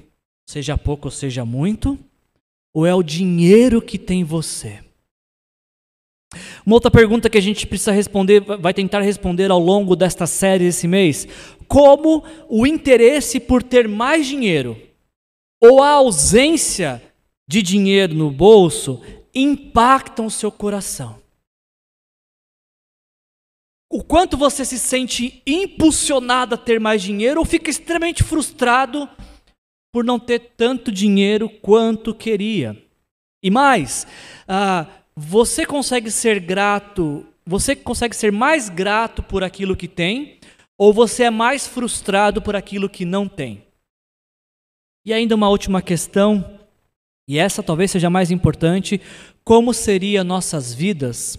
[0.48, 2.00] seja pouco ou seja muito,
[2.74, 4.80] ou é o dinheiro que tem você?
[6.66, 10.66] Uma outra pergunta que a gente precisa responder, vai tentar responder ao longo desta série
[10.66, 11.28] esse mês:
[11.68, 14.80] como o interesse por ter mais dinheiro
[15.62, 17.02] ou a ausência
[17.48, 19.02] de dinheiro no bolso
[19.36, 21.20] impactam o seu coração?
[23.92, 29.10] O quanto você se sente impulsionado a ter mais dinheiro ou fica extremamente frustrado
[29.94, 32.82] por não ter tanto dinheiro quanto queria?
[33.44, 34.08] E mais,
[34.48, 40.40] ah, você consegue ser grato, você consegue ser mais grato por aquilo que tem,
[40.78, 43.66] ou você é mais frustrado por aquilo que não tem?
[45.06, 46.60] E ainda uma última questão,
[47.28, 49.02] e essa talvez seja mais importante:
[49.44, 51.38] como seriam nossas vidas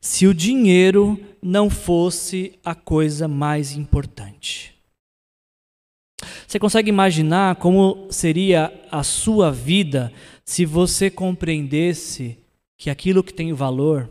[0.00, 4.74] se o dinheiro não fosse a coisa mais importante?
[6.46, 10.12] Você consegue imaginar como seria a sua vida
[10.44, 12.36] se você compreendesse
[12.80, 14.08] que aquilo que tem valor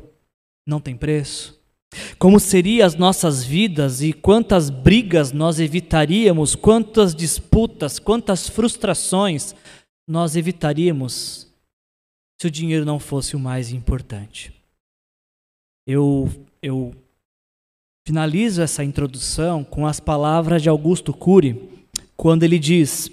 [0.64, 1.60] não tem preço?
[2.20, 9.56] Como seriam as nossas vidas e quantas brigas nós evitaríamos, quantas disputas, quantas frustrações
[10.08, 11.48] nós evitaríamos
[12.40, 14.54] se o dinheiro não fosse o mais importante.
[15.88, 16.30] Eu,
[16.62, 16.94] eu
[18.06, 21.60] finalizo essa introdução com as palavras de Augusto Cury,
[22.16, 23.10] quando ele diz: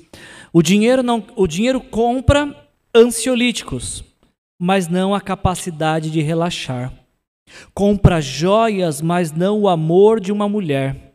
[0.53, 4.05] o dinheiro, não, o dinheiro compra ansiolíticos,
[4.59, 6.93] mas não a capacidade de relaxar.
[7.75, 11.15] Compra joias, mas não o amor de uma mulher.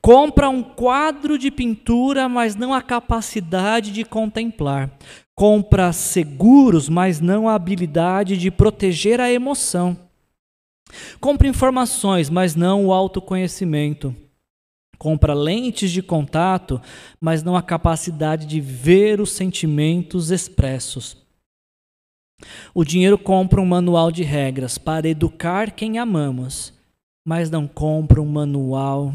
[0.00, 4.90] Compra um quadro de pintura, mas não a capacidade de contemplar.
[5.34, 9.98] Compra seguros, mas não a habilidade de proteger a emoção.
[11.20, 14.14] Compra informações, mas não o autoconhecimento.
[14.98, 16.80] Compra lentes de contato,
[17.20, 21.25] mas não a capacidade de ver os sentimentos expressos.
[22.74, 26.72] O dinheiro compra um manual de regras para educar quem amamos,
[27.26, 29.14] mas não compra um manual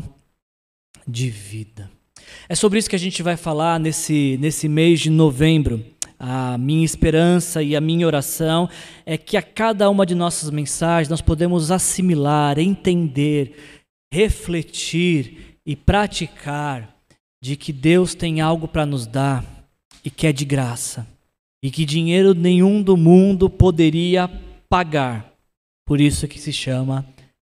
[1.07, 1.89] de vida.
[2.49, 5.85] É sobre isso que a gente vai falar nesse, nesse mês de novembro.
[6.17, 8.69] A minha esperança e a minha oração
[9.05, 13.55] é que a cada uma de nossas mensagens nós podemos assimilar, entender,
[14.13, 16.95] refletir e praticar
[17.43, 19.43] de que Deus tem algo para nos dar
[20.05, 21.07] e que é de graça
[21.63, 24.29] e que dinheiro nenhum do mundo poderia
[24.69, 25.33] pagar.
[25.85, 27.05] Por isso que se chama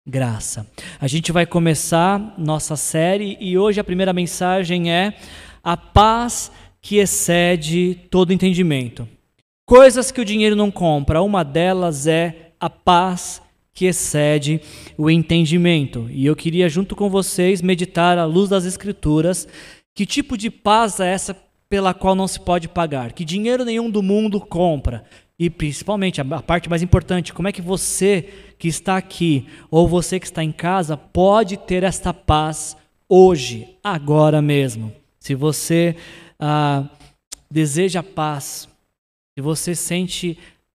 [0.07, 0.67] graça.
[0.99, 5.15] A gente vai começar nossa série e hoje a primeira mensagem é
[5.63, 9.07] a paz que excede todo entendimento.
[9.67, 13.43] Coisas que o dinheiro não compra, uma delas é a paz
[13.75, 14.61] que excede
[14.97, 16.09] o entendimento.
[16.11, 19.47] E eu queria junto com vocês meditar à luz das escrituras
[19.95, 21.37] que tipo de paz é essa
[21.69, 25.05] pela qual não se pode pagar, que dinheiro nenhum do mundo compra.
[25.39, 28.29] E principalmente, a parte mais importante, como é que você
[28.59, 32.77] que está aqui ou você que está em casa pode ter esta paz
[33.09, 34.93] hoje, agora mesmo?
[35.21, 35.95] Se você
[36.41, 36.85] ah,
[37.49, 38.69] deseja paz,
[39.37, 40.37] se você sente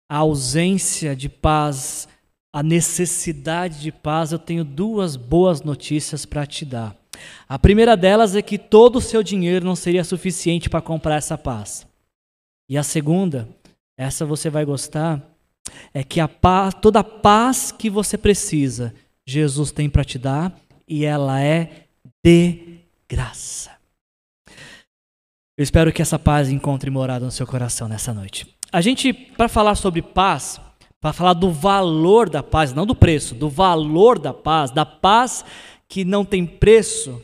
[0.10, 2.10] a ausência de paz,
[2.52, 6.99] a necessidade de paz, eu tenho duas boas notícias para te dar.
[7.48, 11.38] A primeira delas é que todo o seu dinheiro não seria suficiente para comprar essa
[11.38, 11.88] paz.
[12.70, 13.48] E a segunda,
[13.98, 15.22] essa você vai gostar,
[15.94, 18.94] é que a paz, toda a paz que você precisa,
[19.28, 20.56] Jesus tem para te dar
[20.88, 21.86] e ela é
[22.24, 23.72] de graça.
[25.58, 28.48] Eu espero que essa paz encontre morada no seu coração nessa noite.
[28.72, 30.60] A gente, para falar sobre paz,
[31.02, 35.44] para falar do valor da paz, não do preço, do valor da paz, da paz
[35.89, 37.19] que não tem preço,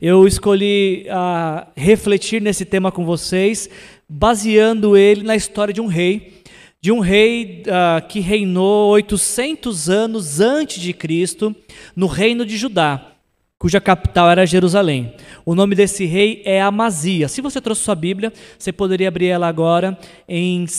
[0.00, 3.68] eu escolhi uh, refletir nesse tema com vocês,
[4.08, 6.42] baseando ele na história de um rei,
[6.80, 11.54] de um rei uh, que reinou 800 anos antes de Cristo
[11.94, 13.12] no reino de Judá,
[13.58, 15.14] cuja capital era Jerusalém.
[15.44, 17.32] O nome desse rei é Amazias.
[17.32, 20.70] Se você trouxe sua Bíblia, você poderia abrir ela agora em 2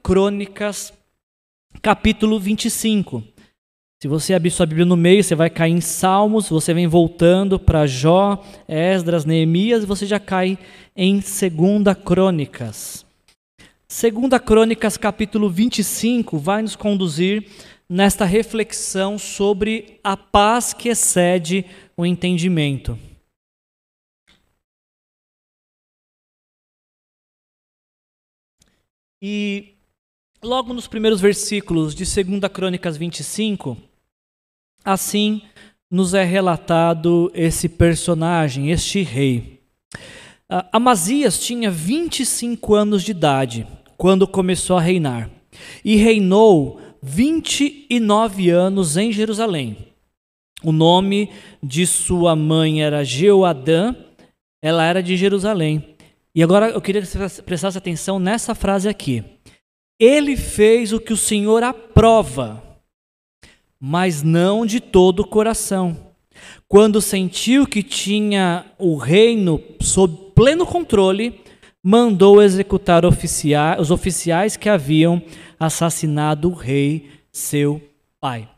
[0.00, 0.92] Crônicas,
[1.82, 3.35] capítulo 25.
[3.98, 7.58] Se você abrir sua Bíblia no meio, você vai cair em Salmos, você vem voltando
[7.58, 10.58] para Jó, Esdras, Neemias e você já cai
[10.94, 13.06] em Segunda Crônicas.
[13.88, 17.48] Segunda Crônicas, capítulo 25, vai nos conduzir
[17.88, 21.64] nesta reflexão sobre a paz que excede
[21.96, 22.98] o entendimento.
[29.22, 29.74] E
[30.42, 33.85] logo nos primeiros versículos de 2 Crônicas 25,
[34.86, 35.42] assim
[35.90, 39.60] nos é relatado esse personagem, este rei.
[40.72, 45.28] Amazias tinha 25 anos de idade quando começou a reinar
[45.84, 49.76] e reinou 29 anos em Jerusalém.
[50.62, 51.30] O nome
[51.62, 53.94] de sua mãe era Jeoadã,
[54.62, 55.96] ela era de Jerusalém.
[56.34, 59.24] E agora eu queria que você prestasse atenção nessa frase aqui.
[59.98, 62.62] Ele fez o que o Senhor aprova,
[63.80, 65.96] mas não de todo o coração.
[66.68, 71.40] Quando sentiu que tinha o reino sob pleno controle,
[71.82, 75.22] mandou executar os oficiais que haviam
[75.58, 77.80] assassinado o rei, seu
[78.20, 78.48] pai.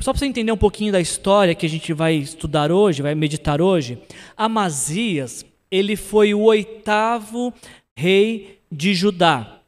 [0.00, 3.14] Só para você entender um pouquinho da história que a gente vai estudar hoje, vai
[3.14, 3.98] meditar hoje,
[4.36, 7.52] Amazias ele foi o oitavo
[7.96, 9.60] rei de Judá,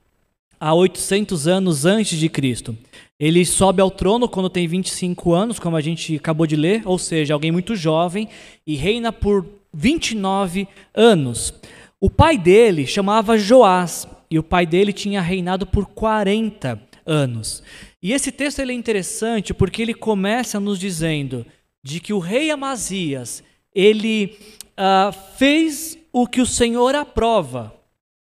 [0.60, 2.76] há 800 anos antes de Cristo.
[3.18, 6.98] Ele sobe ao trono quando tem 25 anos, como a gente acabou de ler, ou
[6.98, 8.28] seja, alguém muito jovem,
[8.66, 11.52] e reina por 29 anos.
[12.00, 17.62] O pai dele chamava Joás, e o pai dele tinha reinado por 40 anos.
[18.00, 21.44] E esse texto ele é interessante porque ele começa nos dizendo
[21.82, 23.42] de que o rei Amazias,
[23.74, 24.36] ele
[24.78, 27.74] uh, fez o que o Senhor aprova.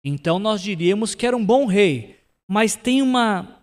[0.04, 2.16] Então nós diríamos que era um bom rei,
[2.48, 3.57] mas tem uma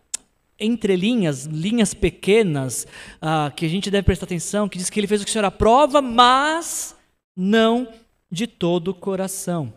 [0.59, 2.87] entre linhas, linhas pequenas,
[3.17, 5.33] uh, que a gente deve prestar atenção, que diz que ele fez o que o
[5.33, 6.95] Senhor aprova, mas
[7.35, 7.87] não
[8.31, 9.73] de todo o coração.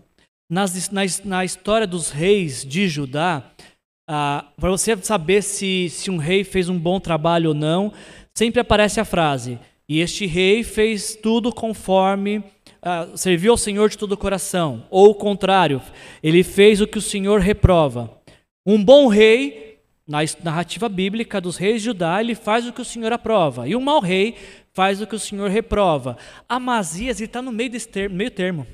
[0.50, 3.50] Nas, na, na história dos reis de Judá,
[4.08, 7.92] uh, para você saber se, se um rei fez um bom trabalho ou não,
[8.34, 12.42] sempre aparece a frase: E este rei fez tudo conforme.
[12.78, 14.86] Uh, serviu ao Senhor de todo o coração.
[14.88, 15.82] Ou o contrário,
[16.22, 18.08] ele fez o que o Senhor reprova.
[18.64, 19.67] Um bom rei
[20.08, 23.68] na narrativa bíblica dos reis de Judá, ele faz o que o Senhor aprova.
[23.68, 24.36] E um mau rei
[24.72, 26.16] faz o que o Senhor reprova.
[26.48, 28.66] Amazias está no meio desse termo, meio termo.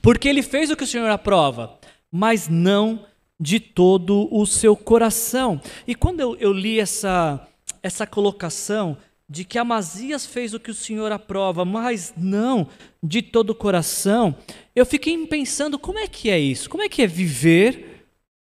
[0.00, 1.78] Porque ele fez o que o Senhor aprova,
[2.10, 3.04] mas não
[3.38, 5.60] de todo o seu coração.
[5.86, 7.46] E quando eu, eu li essa,
[7.82, 8.96] essa colocação
[9.28, 12.68] de que Amazias fez o que o Senhor aprova, mas não
[13.02, 14.34] de todo o coração,
[14.74, 16.70] eu fiquei pensando como é que é isso?
[16.70, 18.06] Como é que é viver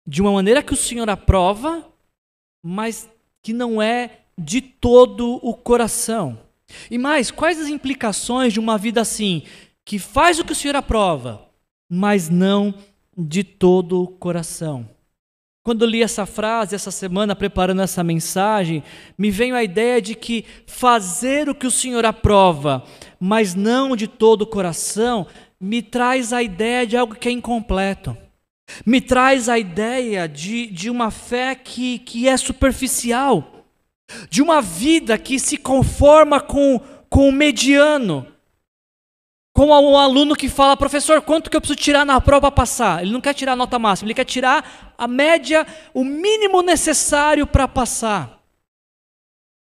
[0.08, 1.89] de uma maneira que o Senhor aprova,
[2.64, 3.10] mas
[3.42, 6.40] que não é de todo o coração.
[6.90, 9.44] E mais, quais as implicações de uma vida assim,
[9.84, 11.46] que faz o que o Senhor aprova,
[11.90, 12.74] mas não
[13.18, 14.88] de todo o coração?
[15.64, 18.84] Quando li essa frase essa semana, preparando essa mensagem,
[19.18, 22.84] me veio a ideia de que fazer o que o Senhor aprova,
[23.20, 25.28] mas não de todo o coração,
[25.60, 28.18] me traz a ideia de algo que é incompleto
[28.86, 33.66] me traz a ideia de, de uma fé que, que é superficial,
[34.30, 36.80] de uma vida que se conforma com,
[37.10, 38.26] com o mediano,
[39.60, 43.02] como um aluno que fala, professor, quanto que eu preciso tirar na prova para passar?
[43.02, 47.46] Ele não quer tirar a nota máxima, ele quer tirar a média, o mínimo necessário
[47.46, 48.40] para passar.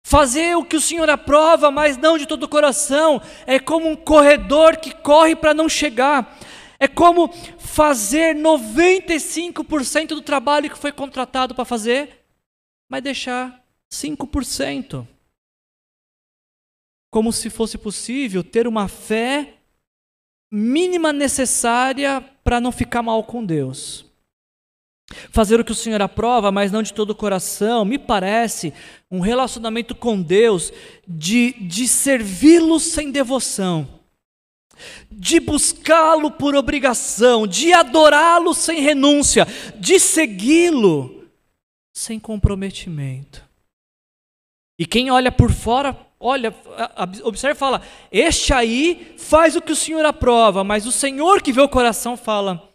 [0.05, 3.95] Fazer o que o Senhor aprova, mas não de todo o coração, é como um
[3.95, 6.37] corredor que corre para não chegar.
[6.83, 12.25] É como fazer 95% do trabalho que foi contratado para fazer,
[12.91, 15.07] mas deixar 5%.
[17.09, 19.53] Como se fosse possível ter uma fé
[20.51, 24.05] mínima necessária para não ficar mal com Deus.
[25.29, 28.73] Fazer o que o Senhor aprova, mas não de todo o coração, me parece
[29.09, 30.73] um relacionamento com Deus
[31.07, 34.02] de, de servi-lo sem devoção
[35.11, 39.47] de buscá-lo por obrigação, de adorá-lo sem renúncia,
[39.79, 41.23] de segui-lo
[41.93, 43.43] sem comprometimento.
[44.77, 46.53] E quem olha por fora, olha,
[47.23, 51.53] observa e fala: Este aí faz o que o Senhor aprova, mas o Senhor que
[51.53, 52.69] vê o coração fala: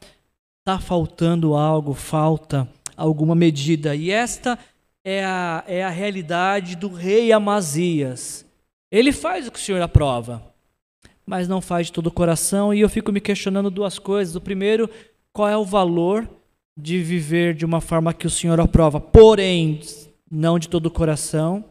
[0.60, 3.94] Está faltando algo, falta alguma medida.
[3.96, 4.58] E esta
[5.04, 8.46] é a, é a realidade do rei Amazias.
[8.90, 10.47] Ele faz o que o Senhor aprova
[11.28, 12.72] mas não faz de todo o coração.
[12.72, 14.34] E eu fico me questionando duas coisas.
[14.34, 14.88] O primeiro,
[15.30, 16.26] qual é o valor
[16.76, 19.80] de viver de uma forma que o Senhor aprova, porém
[20.30, 21.64] não de todo o coração.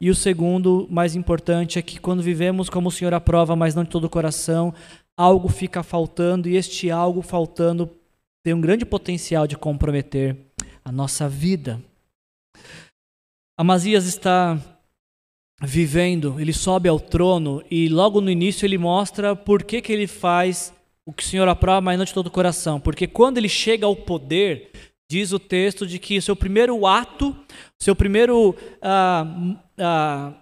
[0.00, 3.84] E o segundo, mais importante, é que quando vivemos como o Senhor aprova, mas não
[3.84, 4.72] de todo o coração,
[5.16, 7.90] algo fica faltando e este algo faltando
[8.42, 10.36] tem um grande potencial de comprometer
[10.84, 11.80] a nossa vida.
[13.58, 14.58] Amazias está
[15.62, 20.08] vivendo, ele sobe ao trono e logo no início ele mostra por que, que ele
[20.08, 20.74] faz
[21.06, 22.80] o que o Senhor aprova, mas não de todo o coração.
[22.80, 24.70] Porque quando ele chega ao poder,
[25.08, 27.36] diz o texto de que o seu primeiro ato,
[27.78, 29.24] seu primeiro ah,
[29.78, 30.32] ah,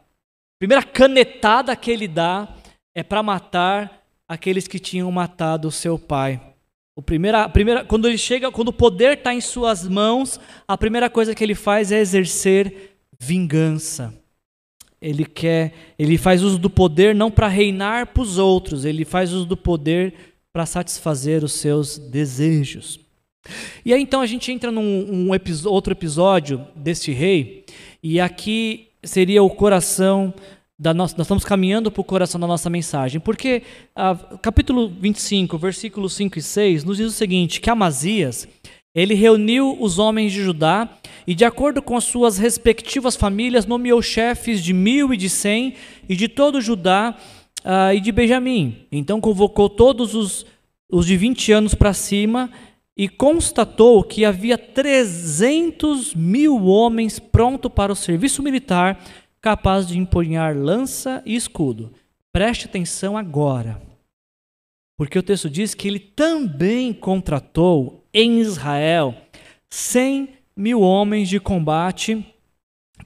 [0.59, 2.49] primeira canetada que ele dá
[2.95, 6.41] é para matar aqueles que tinham matado o seu pai.
[6.97, 11.09] O primeira, primeira, quando ele chega, quando o poder está em suas mãos, a primeira
[11.09, 14.20] coisa que ele faz é exercer vingança.
[15.01, 19.33] Ele quer, ele faz uso do poder não para reinar para os outros, ele faz
[19.33, 20.15] uso do poder
[20.53, 23.01] para satisfazer os seus desejos.
[23.85, 25.31] E aí então a gente entra num um
[25.67, 27.65] outro episódio desse rei,
[28.03, 30.35] e aqui seria o coração
[30.79, 33.63] da nossa, nós estamos caminhando para o coração da nossa mensagem, porque
[33.95, 38.49] ah, capítulo 25, versículos 5 e 6 nos diz o seguinte, que Amazias,
[38.95, 40.89] ele reuniu os homens de Judá
[41.27, 45.75] e, de acordo com as suas respectivas famílias, nomeou chefes de mil e de cem
[46.09, 47.17] e de todo Judá
[47.65, 48.87] ah, e de Benjamim.
[48.91, 50.45] Então convocou todos os,
[50.91, 52.51] os de 20 anos para cima
[52.97, 59.03] e constatou que havia 300 mil homens prontos para o serviço militar,
[59.41, 61.93] capazes de empunhar lança e escudo.
[62.33, 63.81] Preste atenção agora,
[64.99, 69.15] porque o texto diz que ele também contratou em Israel
[69.69, 72.25] 100 mil homens de combate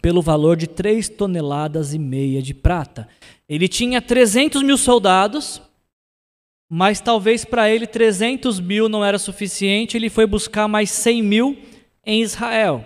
[0.00, 3.09] pelo valor de 3 toneladas e meia de prata.
[3.48, 5.62] Ele tinha 300 mil soldados,
[6.68, 11.59] mas talvez para ele 300 mil não era suficiente, ele foi buscar mais 100 mil
[12.05, 12.84] em Israel.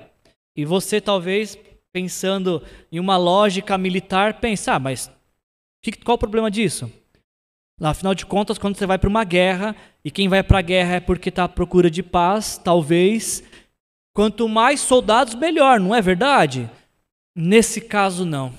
[0.57, 1.57] E você talvez,
[1.93, 5.11] pensando em uma lógica militar, pensar, ah, mas
[6.05, 6.91] qual o problema disso?
[7.81, 10.97] Afinal de contas, quando você vai para uma guerra, e quem vai para a guerra
[10.97, 13.43] é porque está à procura de paz, talvez,
[14.13, 16.69] quanto mais soldados, melhor, não é verdade?
[17.37, 18.53] Nesse caso, não.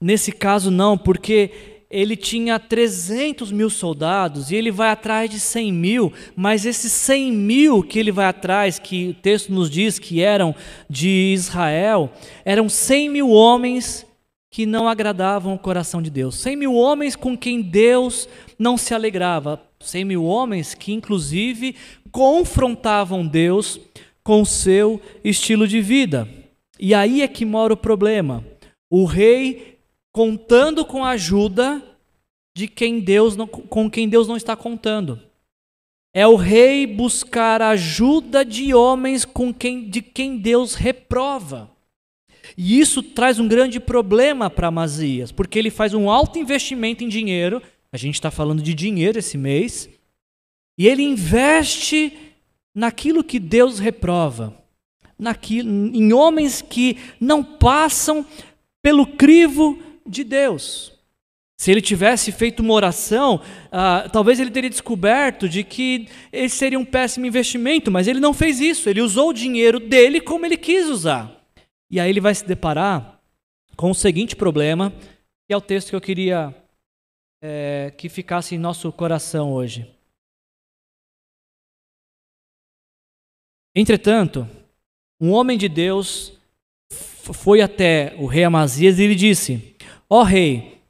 [0.00, 5.72] Nesse caso, não, porque ele tinha 300 mil soldados e ele vai atrás de 100
[5.72, 10.22] mil, mas esses 100 mil que ele vai atrás, que o texto nos diz que
[10.22, 10.54] eram
[10.88, 12.10] de Israel,
[12.44, 14.06] eram 100 mil homens
[14.50, 18.28] que não agradavam o coração de Deus, 100 mil homens com quem Deus
[18.58, 21.76] não se alegrava, 100 mil homens que, inclusive,
[22.10, 23.78] confrontavam Deus
[24.22, 26.28] com o seu estilo de vida.
[26.78, 28.44] E aí é que mora o problema.
[28.90, 29.78] O rei
[30.12, 31.82] contando com a ajuda
[32.56, 35.20] de quem Deus não, com quem Deus não está contando.
[36.14, 41.70] É o rei buscar ajuda de homens com quem, de quem Deus reprova.
[42.56, 47.08] E isso traz um grande problema para Amazias, porque ele faz um alto investimento em
[47.08, 47.62] dinheiro.
[47.92, 49.88] A gente está falando de dinheiro esse mês.
[50.78, 52.12] E ele investe
[52.74, 54.58] naquilo que Deus reprova
[55.18, 58.24] naquilo, em homens que não passam
[58.80, 60.92] pelo crivo de Deus.
[61.60, 63.40] Se ele tivesse feito uma oração,
[63.72, 68.32] ah, talvez ele teria descoberto de que esse seria um péssimo investimento, mas ele não
[68.32, 68.88] fez isso.
[68.88, 71.37] Ele usou o dinheiro dele como ele quis usar.
[71.90, 73.20] E aí ele vai se deparar
[73.76, 74.90] com o seguinte problema,
[75.46, 76.54] que é o texto que eu queria
[77.42, 79.88] é, que ficasse em nosso coração hoje.
[83.74, 84.48] Entretanto,
[85.20, 86.36] um homem de Deus
[86.90, 89.76] foi até o rei Amazias e lhe disse:
[90.10, 90.82] Ó oh, rei,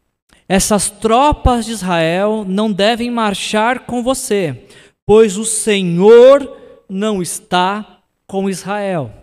[0.49, 4.66] essas tropas de Israel não devem marchar com você,
[5.05, 6.57] pois o Senhor
[6.88, 9.18] não está com Israel.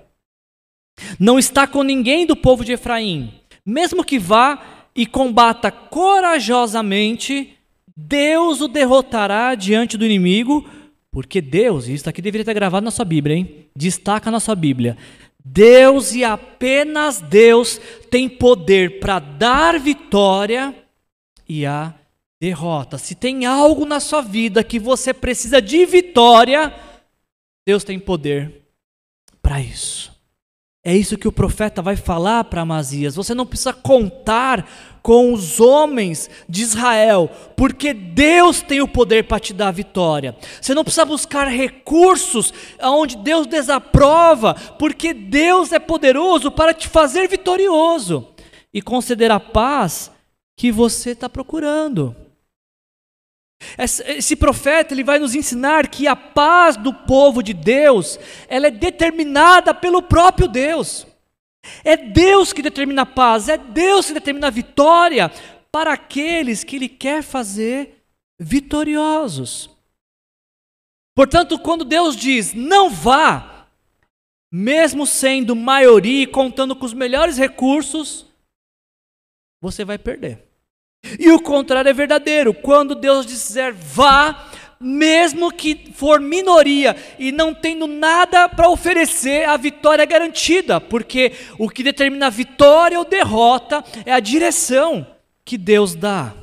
[1.19, 3.33] Não está com ninguém do povo de Efraim.
[3.65, 4.61] Mesmo que vá
[4.95, 7.57] e combata corajosamente,
[7.95, 10.67] Deus o derrotará diante do inimigo,
[11.11, 13.67] porque Deus, isso aqui deveria estar gravado na sua Bíblia, hein?
[13.75, 14.97] Destaca na sua Bíblia.
[15.43, 17.79] Deus e apenas Deus
[18.09, 20.73] tem poder para dar vitória
[21.47, 21.93] e a
[22.41, 22.97] derrota.
[22.97, 26.73] Se tem algo na sua vida que você precisa de vitória,
[27.65, 28.63] Deus tem poder
[29.41, 30.14] para isso.
[30.87, 33.15] É isso que o profeta vai falar para Amazias.
[33.15, 34.69] Você não precisa contar
[35.01, 37.27] com os homens de Israel,
[37.57, 40.37] porque Deus tem o poder para te dar a vitória.
[40.61, 47.27] Você não precisa buscar recursos onde Deus desaprova, porque Deus é poderoso para te fazer
[47.27, 48.27] vitorioso
[48.71, 50.11] e conceder a paz
[50.55, 52.15] que você está procurando.
[53.77, 58.71] Esse profeta ele vai nos ensinar que a paz do povo de Deus ela é
[58.71, 61.07] determinada pelo próprio Deus.
[61.83, 65.31] É Deus que determina a paz, é Deus que determina a vitória
[65.71, 68.03] para aqueles que Ele quer fazer
[68.39, 69.69] vitoriosos.
[71.15, 73.67] Portanto, quando Deus diz não vá,
[74.51, 78.25] mesmo sendo maioria e contando com os melhores recursos,
[79.61, 80.44] você vai perder.
[81.19, 82.53] E o contrário é verdadeiro.
[82.53, 84.49] Quando Deus disser vá,
[84.79, 91.31] mesmo que for minoria e não tendo nada para oferecer, a vitória é garantida, porque
[91.57, 95.05] o que determina a vitória ou derrota é a direção
[95.43, 96.33] que Deus dá.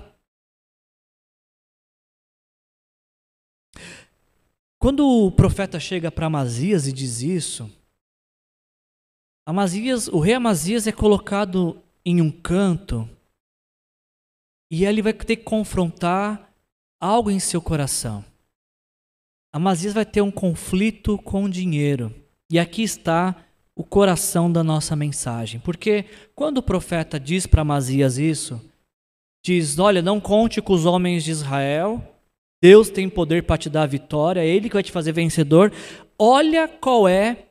[4.78, 7.70] Quando o profeta chega para Amazias e diz isso,
[9.46, 13.08] Amazias, o rei Amazias é colocado em um canto
[14.72, 16.50] e ele vai ter que confrontar
[16.98, 18.24] algo em seu coração.
[19.52, 22.10] Amazias vai ter um conflito com o dinheiro.
[22.50, 23.36] E aqui está
[23.76, 25.60] o coração da nossa mensagem.
[25.60, 28.58] Porque quando o profeta diz para Amazias isso,
[29.44, 32.02] diz: Olha, não conte com os homens de Israel,
[32.62, 35.70] Deus tem poder para te dar a vitória, é Ele que vai te fazer vencedor.
[36.18, 37.48] Olha qual é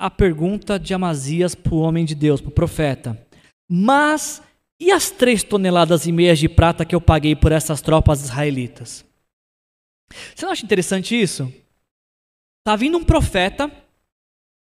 [0.00, 3.26] a pergunta de Amazias para o homem de Deus, para o profeta.
[3.70, 4.42] Mas
[4.78, 9.04] E as três toneladas e meias de prata que eu paguei por essas tropas israelitas?
[10.34, 11.52] Você não acha interessante isso?
[12.62, 13.70] Tá vindo um profeta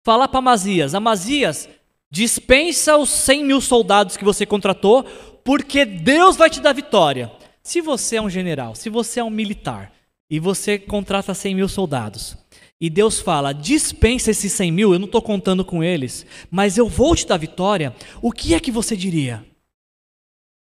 [0.05, 1.67] falar para Amazias: Amazias,
[2.11, 5.03] dispensa os 100 mil soldados que você contratou,
[5.43, 7.31] porque Deus vai te dar vitória.
[7.63, 9.91] Se você é um general, se você é um militar
[10.29, 12.37] e você contrata 100 mil soldados,
[12.79, 16.87] e Deus fala: dispensa esses 100 mil, eu não estou contando com eles, mas eu
[16.87, 19.43] vou te dar vitória, o que é que você diria?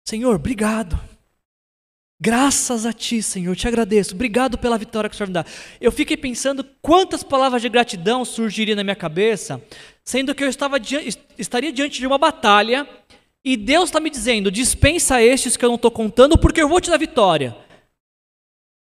[0.10, 1.00] Senhor, obrigado.
[2.20, 4.16] Graças a Ti, Senhor, te agradeço.
[4.16, 5.46] Obrigado pela vitória que o Senhor me dá.
[5.80, 9.62] Eu fiquei pensando quantas palavras de gratidão surgiriam na minha cabeça,
[10.04, 10.78] sendo que eu estava,
[11.38, 12.90] estaria diante de uma batalha
[13.46, 16.82] e Deus está me dizendo: dispensa estes que eu não estou contando, porque eu vou
[16.82, 17.56] te dar vitória.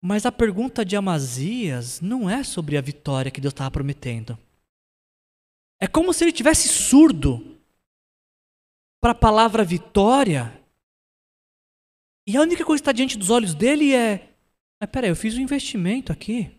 [0.03, 4.39] Mas a pergunta de Amazias não é sobre a vitória que Deus estava prometendo.
[5.81, 7.57] É como se ele tivesse surdo
[9.01, 10.66] para a palavra vitória.
[12.27, 14.35] E a única coisa que está diante dos olhos dele é:
[14.81, 16.51] mas peraí, eu fiz um investimento aqui.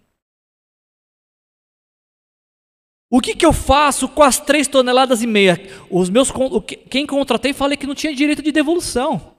[3.10, 5.58] O que, que eu faço com as três toneladas e meia?
[5.90, 6.30] Os meus,
[6.90, 9.38] quem contratei falei que não tinha direito de devolução.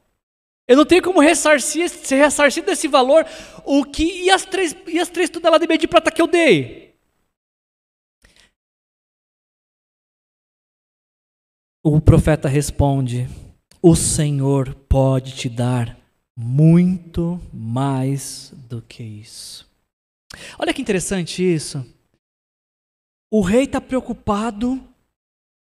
[0.66, 3.26] Eu não tenho como ressarcir, ser ressarcido desse valor.
[3.64, 6.26] O que e as três, e as três toneladas e meia de prata que eu
[6.26, 6.94] dei?
[11.82, 13.26] O profeta responde:
[13.82, 15.97] O Senhor pode te dar
[16.40, 19.68] muito mais do que isso.
[20.56, 21.84] Olha que interessante isso.
[23.28, 24.80] O rei está preocupado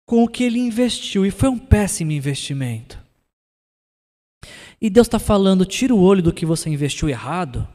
[0.07, 2.97] com o que ele investiu e foi um péssimo investimento.
[4.79, 7.67] E Deus está falando: tira o olho do que você investiu errado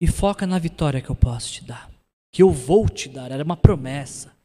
[0.00, 1.88] e foca na vitória que eu posso te dar,
[2.32, 3.30] que eu vou te dar.
[3.30, 4.36] Era uma promessa.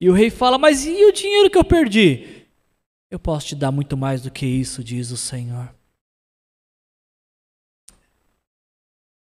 [0.00, 2.46] E o rei fala: Mas e o dinheiro que eu perdi?
[3.10, 5.78] Eu posso te dar muito mais do que isso, diz o Senhor.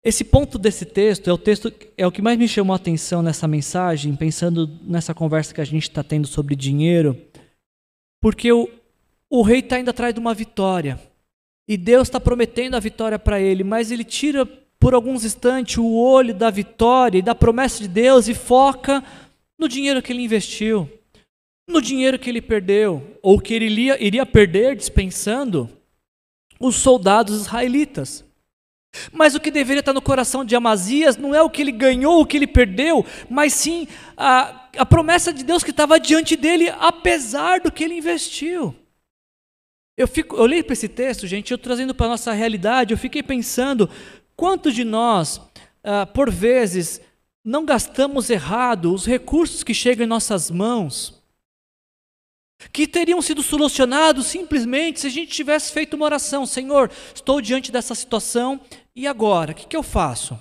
[0.06, 3.24] Esse ponto desse texto é o texto é o que mais me chamou a atenção
[3.24, 7.20] nessa mensagem, pensando nessa conversa que a gente está tendo sobre dinheiro,
[8.22, 8.70] porque o,
[9.28, 11.01] o rei está indo atrás de uma vitória.
[11.68, 14.45] E Deus está prometendo a vitória para ele, mas ele tira
[14.80, 19.03] por alguns instantes o olho da vitória e da promessa de Deus e foca
[19.58, 20.88] no dinheiro que ele investiu,
[21.68, 25.68] no dinheiro que ele perdeu, ou que ele iria, iria perder dispensando
[26.60, 28.24] os soldados israelitas.
[29.12, 32.22] Mas o que deveria estar no coração de Amazias não é o que ele ganhou,
[32.22, 33.88] o que ele perdeu, mas sim
[34.18, 38.76] a, a promessa de Deus que estava diante dele, apesar do que ele investiu.
[39.98, 42.98] Eu, fico, eu olhei para esse texto, gente, eu trazendo para a nossa realidade, eu
[42.98, 43.89] fiquei pensando
[44.36, 45.41] quantos de nós,
[45.84, 47.00] ah, por vezes,
[47.43, 51.24] não gastamos errado os recursos que chegam em nossas mãos,
[52.72, 57.72] que teriam sido solucionados simplesmente se a gente tivesse feito uma oração: Senhor, estou diante
[57.72, 58.60] dessa situação
[58.95, 59.51] e agora?
[59.51, 60.39] O que, que eu faço?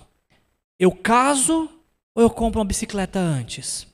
[0.79, 1.69] Eu caso
[2.15, 3.87] ou eu compro uma bicicleta antes?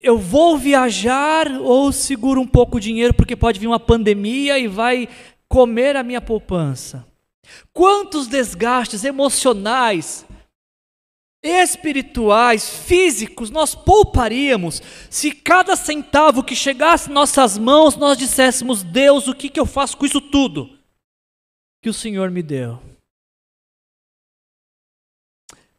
[0.00, 4.68] eu vou viajar ou seguro um pouco o dinheiro porque pode vir uma pandemia e
[4.68, 5.08] vai
[5.48, 7.04] comer a minha poupança?
[7.72, 10.24] Quantos desgastes emocionais,
[11.42, 19.28] espirituais, físicos nós pouparíamos se cada centavo que chegasse em nossas mãos nós disséssemos: Deus,
[19.28, 20.78] o que, que eu faço com isso tudo
[21.82, 22.80] que o Senhor me deu?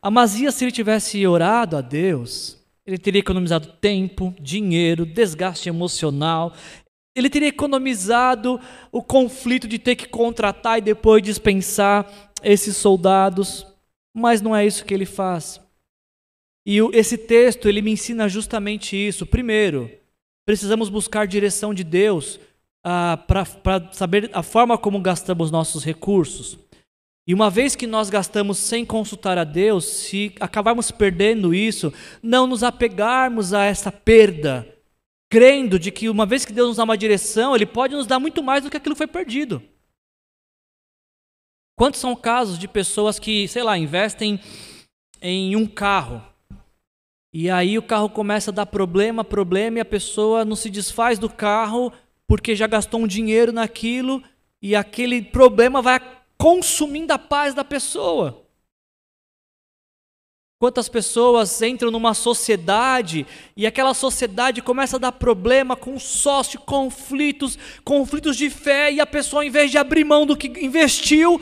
[0.01, 6.53] Amazias, se ele tivesse orado a Deus, ele teria economizado tempo, dinheiro, desgaste emocional,
[7.13, 8.61] ele teria economizado
[8.93, 12.09] o conflito de ter que contratar e depois dispensar
[12.41, 13.67] esses soldados,
[14.13, 15.61] mas não é isso que ele faz.
[16.65, 19.25] E esse texto ele me ensina justamente isso.
[19.25, 19.89] Primeiro,
[20.45, 22.39] precisamos buscar direção de Deus
[22.83, 26.57] ah, para saber a forma como gastamos nossos recursos.
[27.27, 31.93] E uma vez que nós gastamos sem consultar a Deus, se acabarmos perdendo isso,
[32.23, 34.67] não nos apegarmos a essa perda,
[35.29, 38.19] crendo de que uma vez que Deus nos dá uma direção, Ele pode nos dar
[38.19, 39.61] muito mais do que aquilo que foi perdido.
[41.79, 44.37] Quantos são casos de pessoas que, sei lá, investem
[45.21, 46.21] em um carro,
[47.33, 51.17] e aí o carro começa a dar problema, problema, e a pessoa não se desfaz
[51.17, 51.93] do carro
[52.27, 54.21] porque já gastou um dinheiro naquilo,
[54.61, 56.01] e aquele problema vai
[56.37, 58.45] consumindo a paz da pessoa.
[60.59, 63.25] Quantas pessoas entram numa sociedade
[63.55, 69.05] e aquela sociedade começa a dar problema com sócio, conflitos, conflitos de fé, e a
[69.05, 71.39] pessoa, em vez de abrir mão do que investiu,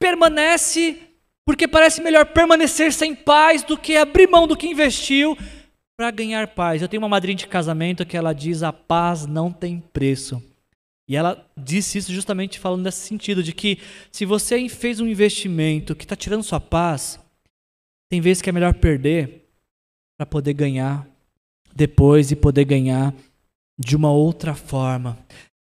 [0.00, 0.98] permanece,
[1.46, 5.36] porque parece melhor permanecer sem paz do que abrir mão do que investiu
[5.96, 6.80] para ganhar paz.
[6.80, 10.42] Eu tenho uma madrinha de casamento que ela diz: a paz não tem preço.
[11.06, 13.78] E ela disse isso justamente falando nesse sentido, de que
[14.10, 17.18] se você fez um investimento que está tirando sua paz,
[18.08, 19.48] tem vezes que é melhor perder
[20.16, 21.06] para poder ganhar
[21.74, 23.12] depois e poder ganhar
[23.78, 25.18] de uma outra forma.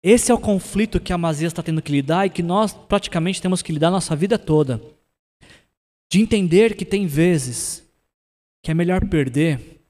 [0.03, 3.42] Esse é o conflito que a Amazias está tendo que lidar e que nós praticamente
[3.42, 4.80] temos que lidar nossa vida toda.
[6.11, 7.84] De entender que tem vezes
[8.62, 9.80] que é melhor perder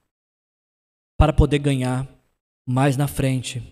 [1.19, 2.09] para poder ganhar
[2.67, 3.63] mais na frente.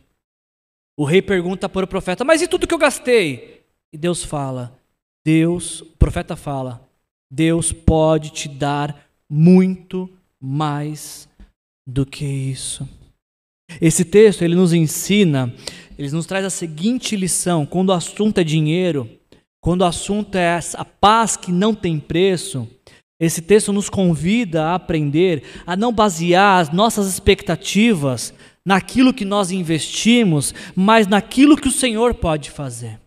[0.96, 3.64] O rei pergunta para o profeta: Mas e tudo que eu gastei?
[3.92, 4.78] E Deus fala:
[5.24, 6.88] Deus, o profeta fala:
[7.30, 10.08] Deus pode te dar muito
[10.40, 11.28] mais
[11.86, 12.88] do que isso.
[13.80, 15.52] Esse texto ele nos ensina,
[15.98, 19.08] ele nos traz a seguinte lição: quando o assunto é dinheiro,
[19.60, 22.68] quando o assunto é a paz que não tem preço,
[23.18, 28.34] esse texto nos convida a aprender a não basear as nossas expectativas
[28.64, 33.00] naquilo que nós investimos, mas naquilo que o Senhor pode fazer.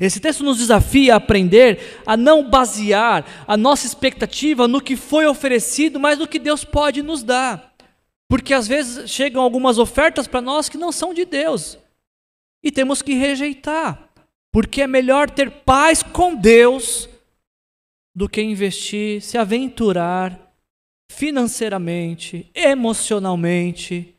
[0.00, 5.26] Esse texto nos desafia a aprender a não basear a nossa expectativa no que foi
[5.26, 7.74] oferecido, mas no que Deus pode nos dar.
[8.28, 11.76] Porque às vezes chegam algumas ofertas para nós que não são de Deus.
[12.64, 14.08] E temos que rejeitar.
[14.50, 17.08] Porque é melhor ter paz com Deus
[18.16, 20.40] do que investir, se aventurar
[21.10, 24.14] financeiramente, emocionalmente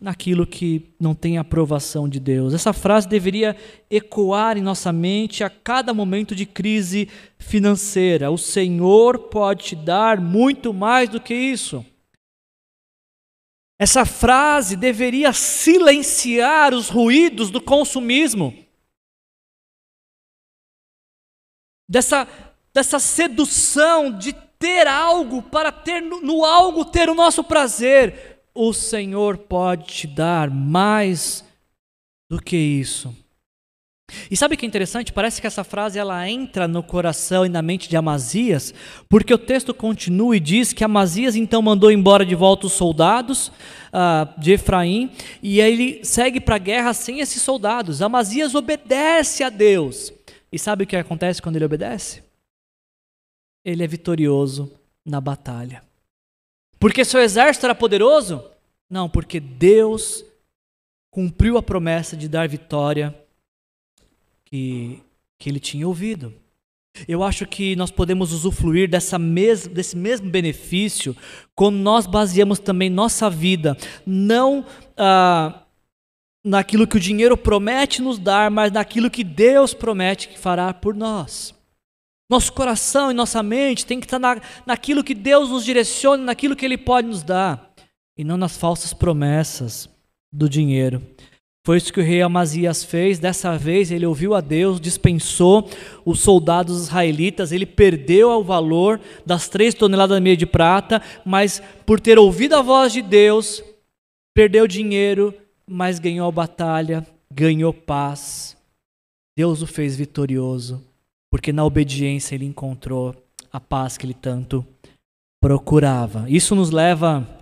[0.00, 2.54] naquilo que não tem aprovação de Deus.
[2.54, 3.54] Essa frase deveria
[3.90, 8.30] ecoar em nossa mente a cada momento de crise financeira.
[8.30, 11.84] O Senhor pode te dar muito mais do que isso.
[13.80, 18.54] Essa frase deveria silenciar os ruídos do consumismo.
[21.88, 22.28] Dessa,
[22.74, 29.38] dessa sedução de ter algo para ter no, algo ter o nosso prazer o Senhor
[29.38, 31.42] pode te dar mais
[32.28, 33.16] do que isso.
[34.30, 35.12] E sabe o que é interessante?
[35.12, 38.72] Parece que essa frase ela entra no coração e na mente de Amazias,
[39.08, 43.48] porque o texto continua e diz que Amazias então mandou embora de volta os soldados
[43.48, 45.10] uh, de Efraim,
[45.42, 48.02] e ele segue para a guerra sem esses soldados.
[48.02, 50.12] Amazias obedece a Deus.
[50.52, 52.22] E sabe o que acontece quando ele obedece?
[53.64, 54.72] Ele é vitorioso
[55.04, 55.82] na batalha.
[56.78, 58.42] Porque seu exército era poderoso?
[58.88, 60.24] Não, porque Deus
[61.10, 63.14] cumpriu a promessa de dar vitória
[64.50, 65.00] que,
[65.38, 66.34] que ele tinha ouvido.
[67.06, 71.16] Eu acho que nós podemos usufruir dessa mes desse mesmo benefício
[71.54, 75.62] quando nós baseamos também nossa vida não ah,
[76.44, 80.94] naquilo que o dinheiro promete nos dar, mas naquilo que Deus promete que fará por
[80.94, 81.54] nós.
[82.28, 86.56] Nosso coração e nossa mente tem que estar na, naquilo que Deus nos direciona, naquilo
[86.56, 87.72] que Ele pode nos dar,
[88.16, 89.88] e não nas falsas promessas
[90.32, 91.02] do dinheiro.
[91.70, 93.20] Foi isso que o rei Amazias fez.
[93.20, 95.70] Dessa vez ele ouviu a Deus, dispensou
[96.04, 101.62] os soldados israelitas, ele perdeu o valor das três toneladas e meia de prata, mas
[101.86, 103.62] por ter ouvido a voz de Deus,
[104.34, 105.32] perdeu dinheiro,
[105.64, 108.56] mas ganhou a batalha, ganhou paz.
[109.38, 110.82] Deus o fez vitorioso
[111.30, 113.14] porque na obediência ele encontrou
[113.52, 114.66] a paz que ele tanto
[115.40, 116.28] procurava.
[116.28, 117.39] Isso nos leva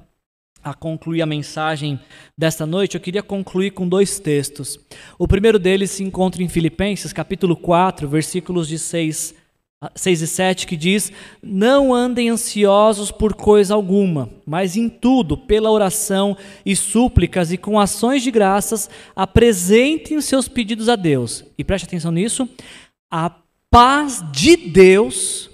[0.70, 1.98] a concluir a mensagem
[2.36, 2.94] desta noite.
[2.94, 4.78] Eu queria concluir com dois textos.
[5.18, 9.34] O primeiro deles se encontra em Filipenses, capítulo 4, versículos de 6
[9.94, 15.70] 6 e 7, que diz: Não andem ansiosos por coisa alguma, mas em tudo, pela
[15.70, 21.44] oração e súplicas e com ações de graças, apresentem seus pedidos a Deus.
[21.56, 22.48] E preste atenção nisso:
[23.08, 23.30] a
[23.70, 25.47] paz de Deus,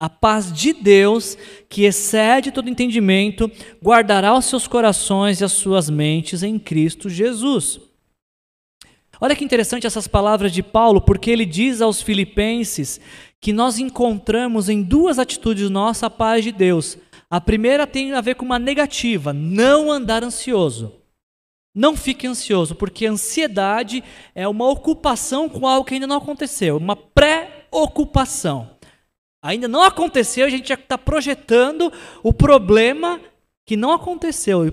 [0.00, 1.38] a paz de Deus,
[1.68, 3.50] que excede todo entendimento,
[3.82, 7.80] guardará os seus corações e as suas mentes em Cristo Jesus.
[9.20, 13.00] Olha que interessante essas palavras de Paulo, porque ele diz aos filipenses
[13.40, 16.98] que nós encontramos em duas atitudes nossas a paz de Deus.
[17.30, 20.92] A primeira tem a ver com uma negativa, não andar ansioso.
[21.74, 26.94] Não fique ansioso, porque ansiedade é uma ocupação com algo que ainda não aconteceu, uma
[26.94, 28.73] pré-ocupação.
[29.44, 31.92] Ainda não aconteceu, a gente já está projetando
[32.22, 33.20] o problema
[33.66, 34.72] que não aconteceu.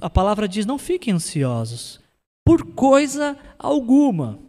[0.00, 2.00] A palavra diz: não fiquem ansiosos
[2.44, 4.40] por coisa alguma.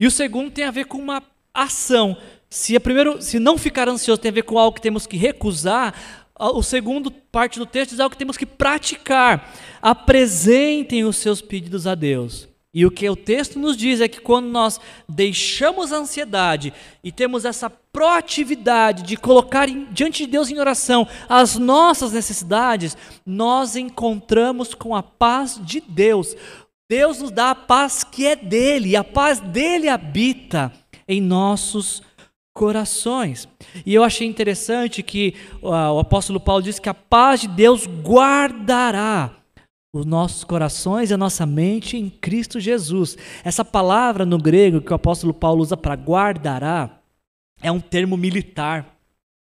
[0.00, 1.22] E o segundo tem a ver com uma
[1.54, 2.16] ação.
[2.50, 5.16] Se, a primeiro, se não ficar ansioso tem a ver com algo que temos que
[5.16, 5.94] recusar,
[6.36, 9.54] o segundo parte do texto diz algo que temos que praticar.
[9.80, 12.48] Apresentem os seus pedidos a Deus.
[12.74, 14.78] E o que o texto nos diz é que quando nós
[15.08, 21.56] deixamos a ansiedade e temos essa proatividade de colocar diante de Deus em oração as
[21.56, 22.94] nossas necessidades,
[23.24, 26.36] nós encontramos com a paz de Deus
[26.88, 30.72] Deus nos dá a paz que é dele, e a paz dele habita
[31.08, 32.00] em nossos
[32.54, 33.48] corações.
[33.84, 37.86] E eu achei interessante que uh, o apóstolo Paulo diz que a paz de Deus
[37.86, 39.34] guardará
[39.92, 43.18] os nossos corações e a nossa mente em Cristo Jesus.
[43.42, 46.95] Essa palavra no grego que o apóstolo Paulo usa para guardará
[47.60, 48.96] é um termo militar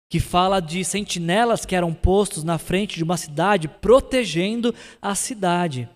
[0.09, 5.89] que fala de sentinelas que eram postos na frente de uma cidade protegendo a cidade.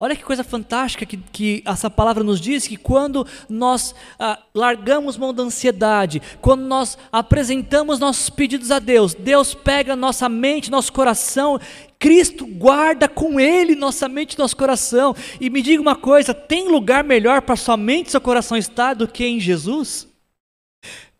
[0.00, 5.16] Olha que coisa fantástica que, que essa palavra nos diz: que quando nós ah, largamos
[5.16, 10.92] mão da ansiedade, quando nós apresentamos nossos pedidos a Deus, Deus pega nossa mente, nosso
[10.92, 11.58] coração,
[11.98, 15.16] Cristo guarda com Ele nossa mente nosso coração.
[15.40, 18.94] E me diga uma coisa: tem lugar melhor para sua mente e seu coração estar
[18.94, 20.13] do que em Jesus?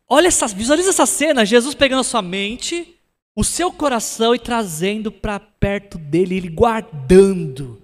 [0.09, 2.97] Olha essa, visualiza essa cena: Jesus pegando a sua mente,
[3.37, 7.83] o seu coração e trazendo para perto dele, ele guardando.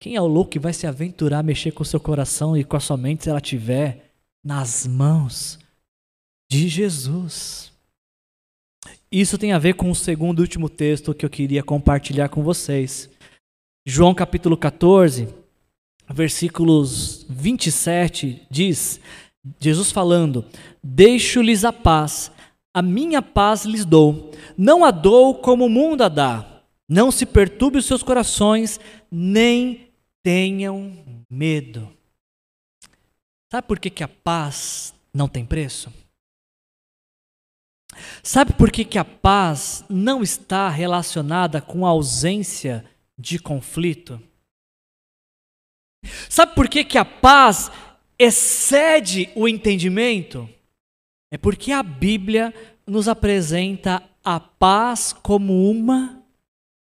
[0.00, 2.64] Quem é o louco que vai se aventurar a mexer com o seu coração e
[2.64, 4.12] com a sua mente se ela estiver
[4.42, 5.58] nas mãos
[6.50, 7.70] de Jesus?
[9.12, 12.42] Isso tem a ver com o segundo e último texto que eu queria compartilhar com
[12.42, 13.10] vocês.
[13.84, 15.28] João capítulo 14,
[16.08, 19.00] versículos 27 diz:
[19.60, 20.44] Jesus falando:
[20.82, 22.30] Deixo-lhes a paz,
[22.74, 26.46] a minha paz lhes dou, não a dou como o mundo a dá.
[26.88, 28.80] Não se perturbe os seus corações,
[29.10, 29.92] nem
[30.24, 30.92] tenham
[31.30, 31.88] medo.
[33.50, 35.92] Sabe por que, que a paz não tem preço?
[38.22, 42.84] Sabe por que, que a paz não está relacionada com a ausência
[43.18, 44.20] de conflito?
[46.28, 47.70] Sabe por que, que a paz
[48.20, 50.46] excede o entendimento?
[51.32, 52.52] É porque a Bíblia
[52.86, 56.22] nos apresenta a paz como uma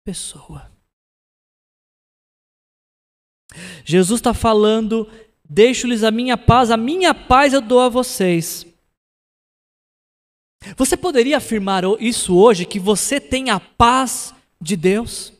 [0.02, 0.72] pessoa.
[3.84, 5.06] Jesus está falando:
[5.44, 8.66] deixo-lhes a minha paz, a minha paz eu dou a vocês.
[10.76, 15.32] Você poderia afirmar isso hoje, que você tem a paz de Deus?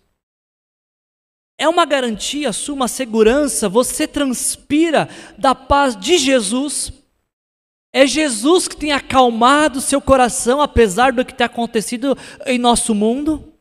[1.59, 6.93] É uma garantia sua, uma segurança, você transpira da paz de Jesus.
[7.93, 13.53] É Jesus que tem acalmado seu coração, apesar do que tem acontecido em nosso mundo?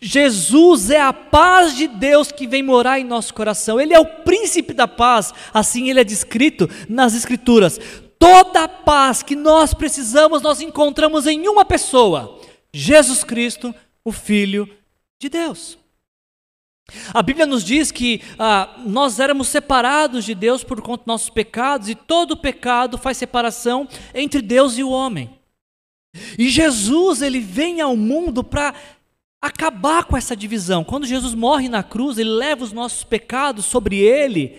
[0.00, 3.80] Jesus é a paz de Deus que vem morar em nosso coração.
[3.80, 7.80] Ele é o príncipe da paz, assim ele é descrito nas Escrituras.
[8.18, 12.38] Toda a paz que nós precisamos, nós encontramos em uma pessoa:
[12.72, 14.68] Jesus Cristo, o Filho
[15.18, 15.81] de Deus.
[17.14, 21.30] A Bíblia nos diz que ah, nós éramos separados de Deus por conta dos nossos
[21.30, 25.30] pecados, e todo pecado faz separação entre Deus e o homem.
[26.38, 28.74] E Jesus, ele vem ao mundo para
[29.40, 30.84] acabar com essa divisão.
[30.84, 34.58] Quando Jesus morre na cruz, ele leva os nossos pecados sobre ele,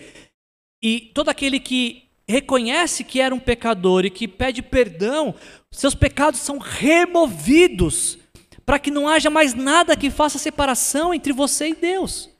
[0.82, 5.34] e todo aquele que reconhece que era um pecador e que pede perdão,
[5.70, 8.18] seus pecados são removidos,
[8.64, 12.30] para que não haja mais nada que faça separação entre você e Deus.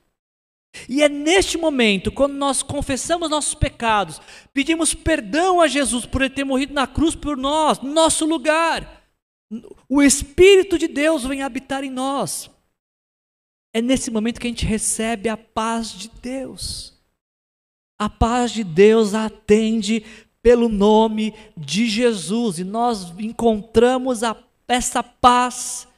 [0.88, 4.20] E é neste momento, quando nós confessamos nossos pecados,
[4.52, 9.02] pedimos perdão a Jesus por ele ter morrido na cruz por nós, no nosso lugar,
[9.88, 12.50] o Espírito de Deus vem habitar em nós.
[13.72, 16.94] É nesse momento que a gente recebe a paz de Deus.
[17.98, 20.04] A paz de Deus atende
[20.42, 24.36] pelo nome de Jesus e nós encontramos a,
[24.68, 25.88] essa paz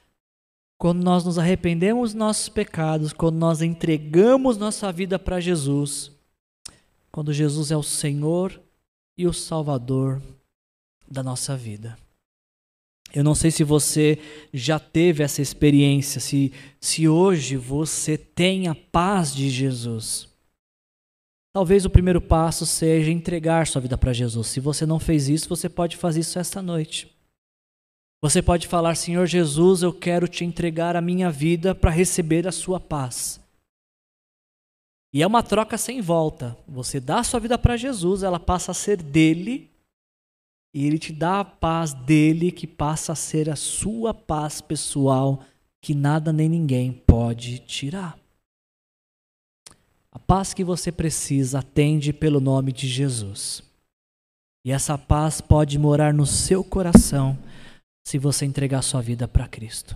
[0.77, 6.11] quando nós nos arrependemos dos nossos pecados, quando nós entregamos nossa vida para Jesus,
[7.11, 8.61] quando Jesus é o Senhor
[9.17, 10.21] e o Salvador
[11.09, 11.97] da nossa vida.
[13.13, 14.19] Eu não sei se você
[14.53, 20.27] já teve essa experiência, se, se hoje você tem a paz de Jesus.
[21.53, 24.47] Talvez o primeiro passo seja entregar sua vida para Jesus.
[24.47, 27.16] Se você não fez isso, você pode fazer isso esta noite.
[28.21, 32.51] Você pode falar: Senhor Jesus, eu quero te entregar a minha vida para receber a
[32.51, 33.39] sua paz.
[35.13, 36.57] E é uma troca sem volta.
[36.67, 39.69] Você dá a sua vida para Jesus, ela passa a ser dele
[40.73, 45.43] e ele te dá a paz dele, que passa a ser a sua paz pessoal,
[45.81, 48.17] que nada nem ninguém pode tirar.
[50.11, 53.63] A paz que você precisa atende pelo nome de Jesus.
[54.65, 57.37] E essa paz pode morar no seu coração
[58.07, 59.93] se você entregar sua vida para Cristo.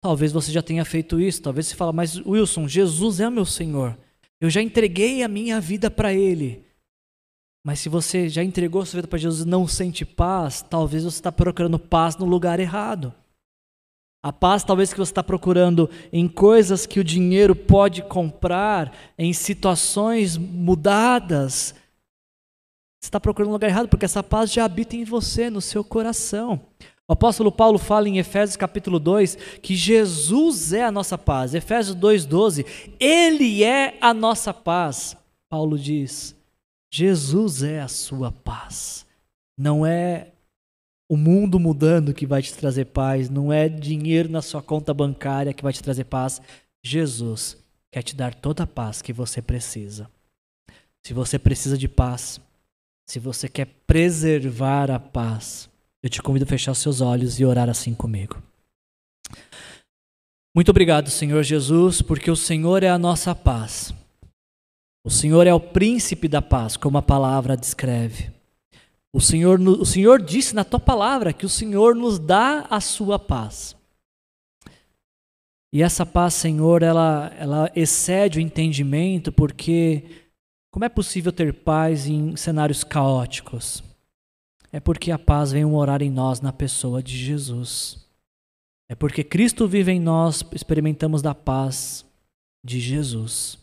[0.00, 3.98] Talvez você já tenha feito isso, talvez você fale, mas Wilson, Jesus é meu Senhor.
[4.40, 6.64] Eu já entreguei a minha vida para Ele.
[7.66, 11.18] Mas se você já entregou sua vida para Jesus e não sente paz, talvez você
[11.18, 13.12] está procurando paz no lugar errado.
[14.22, 19.32] A paz, talvez, que você está procurando em coisas que o dinheiro pode comprar, em
[19.32, 21.74] situações mudadas.
[23.00, 25.82] Você está procurando um lugar errado, porque essa paz já habita em você, no seu
[25.82, 26.60] coração.
[27.10, 31.56] O apóstolo Paulo fala em Efésios capítulo 2 que Jesus é a nossa paz.
[31.56, 32.64] Efésios 2,12,
[33.00, 35.16] Ele é a nossa paz.
[35.48, 36.36] Paulo diz:
[36.88, 39.04] Jesus é a sua paz.
[39.58, 40.28] Não é
[41.10, 45.52] o mundo mudando que vai te trazer paz, não é dinheiro na sua conta bancária
[45.52, 46.40] que vai te trazer paz.
[46.80, 47.56] Jesus
[47.90, 50.08] quer te dar toda a paz que você precisa.
[51.04, 52.40] Se você precisa de paz,
[53.04, 55.69] se você quer preservar a paz,
[56.02, 58.42] eu te convido a fechar seus olhos e orar assim comigo.
[60.54, 63.94] Muito obrigado, Senhor Jesus, porque o Senhor é a nossa paz.
[65.04, 68.30] O Senhor é o príncipe da paz, como a palavra descreve.
[69.12, 73.18] O Senhor, o Senhor disse na tua palavra que o Senhor nos dá a sua
[73.18, 73.76] paz.
[75.72, 80.04] E essa paz, Senhor, ela, ela excede o entendimento, porque
[80.70, 83.82] como é possível ter paz em cenários caóticos?
[84.72, 88.08] É porque a paz vem morar em nós na pessoa de Jesus.
[88.88, 92.04] É porque Cristo vive em nós, experimentamos da paz
[92.64, 93.58] de Jesus.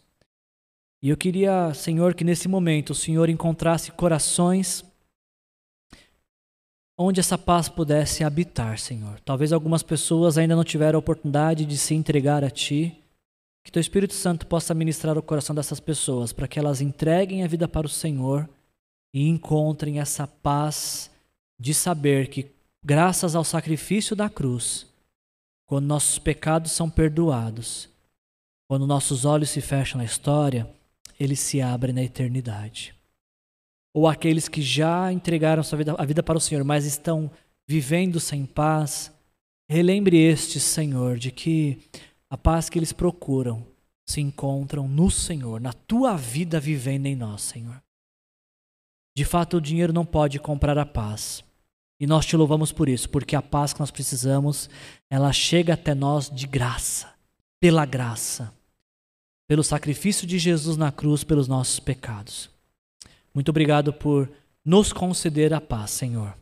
[1.02, 4.84] E eu queria, Senhor, que nesse momento o Senhor encontrasse corações
[6.98, 9.20] onde essa paz pudesse habitar, Senhor.
[9.20, 12.98] Talvez algumas pessoas ainda não tiveram a oportunidade de se entregar a Ti.
[13.64, 17.48] Que Teu Espírito Santo possa ministrar o coração dessas pessoas para que elas entreguem a
[17.48, 18.50] vida para o Senhor
[19.14, 21.10] e encontrem essa paz
[21.60, 22.52] de saber que,
[22.84, 24.86] graças ao sacrifício da cruz,
[25.66, 27.90] quando nossos pecados são perdoados,
[28.68, 30.70] quando nossos olhos se fecham na história,
[31.20, 32.98] eles se abrem na eternidade
[33.98, 37.32] ou aqueles que já entregaram sua vida, a vida para o Senhor, mas estão
[37.68, 39.12] vivendo sem paz,
[39.68, 41.80] relembre este Senhor de que
[42.30, 43.66] a paz que eles procuram
[44.06, 47.82] se encontram no Senhor, na tua vida vivendo em nós, Senhor.
[49.18, 51.44] De fato, o dinheiro não pode comprar a paz.
[52.00, 54.70] E nós te louvamos por isso, porque a paz que nós precisamos,
[55.10, 57.12] ela chega até nós de graça,
[57.60, 58.54] pela graça,
[59.48, 62.48] pelo sacrifício de Jesus na cruz pelos nossos pecados.
[63.34, 64.30] Muito obrigado por
[64.64, 66.38] nos conceder a paz, Senhor.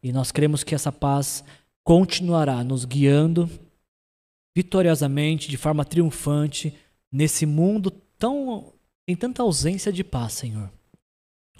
[0.00, 1.42] E nós cremos que essa paz
[1.82, 3.50] continuará nos guiando
[4.54, 6.72] vitoriosamente, de forma triunfante,
[7.10, 8.72] nesse mundo tão
[9.08, 10.70] em tanta ausência de paz, Senhor.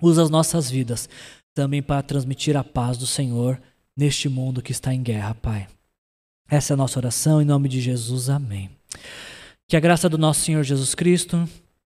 [0.01, 1.09] Usa as nossas vidas
[1.55, 3.61] também para transmitir a paz do Senhor
[3.97, 5.67] neste mundo que está em guerra, Pai.
[6.49, 8.29] Essa é a nossa oração em nome de Jesus.
[8.31, 8.71] Amém.
[9.69, 11.49] Que a graça do nosso Senhor Jesus Cristo,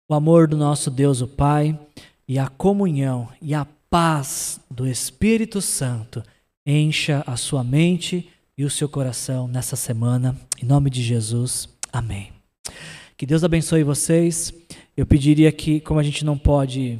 [0.09, 1.79] o amor do nosso Deus, o Pai,
[2.27, 6.23] e a comunhão e a paz do Espírito Santo
[6.65, 10.35] encha a sua mente e o seu coração nessa semana.
[10.61, 11.69] Em nome de Jesus.
[11.91, 12.31] Amém.
[13.17, 14.53] Que Deus abençoe vocês.
[14.95, 16.99] Eu pediria que, como a gente não pode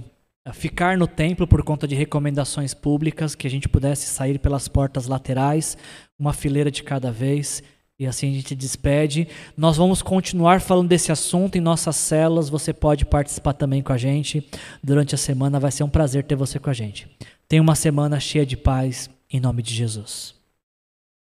[0.53, 5.07] ficar no templo por conta de recomendações públicas, que a gente pudesse sair pelas portas
[5.07, 5.77] laterais,
[6.17, 7.63] uma fileira de cada vez
[7.99, 9.27] e assim a gente despede.
[9.57, 12.49] Nós vamos continuar falando desse assunto em nossas células.
[12.49, 14.47] Você pode participar também com a gente
[14.81, 15.59] durante a semana.
[15.59, 17.07] Vai ser um prazer ter você com a gente.
[17.47, 20.38] Tenha uma semana cheia de paz, em nome de Jesus.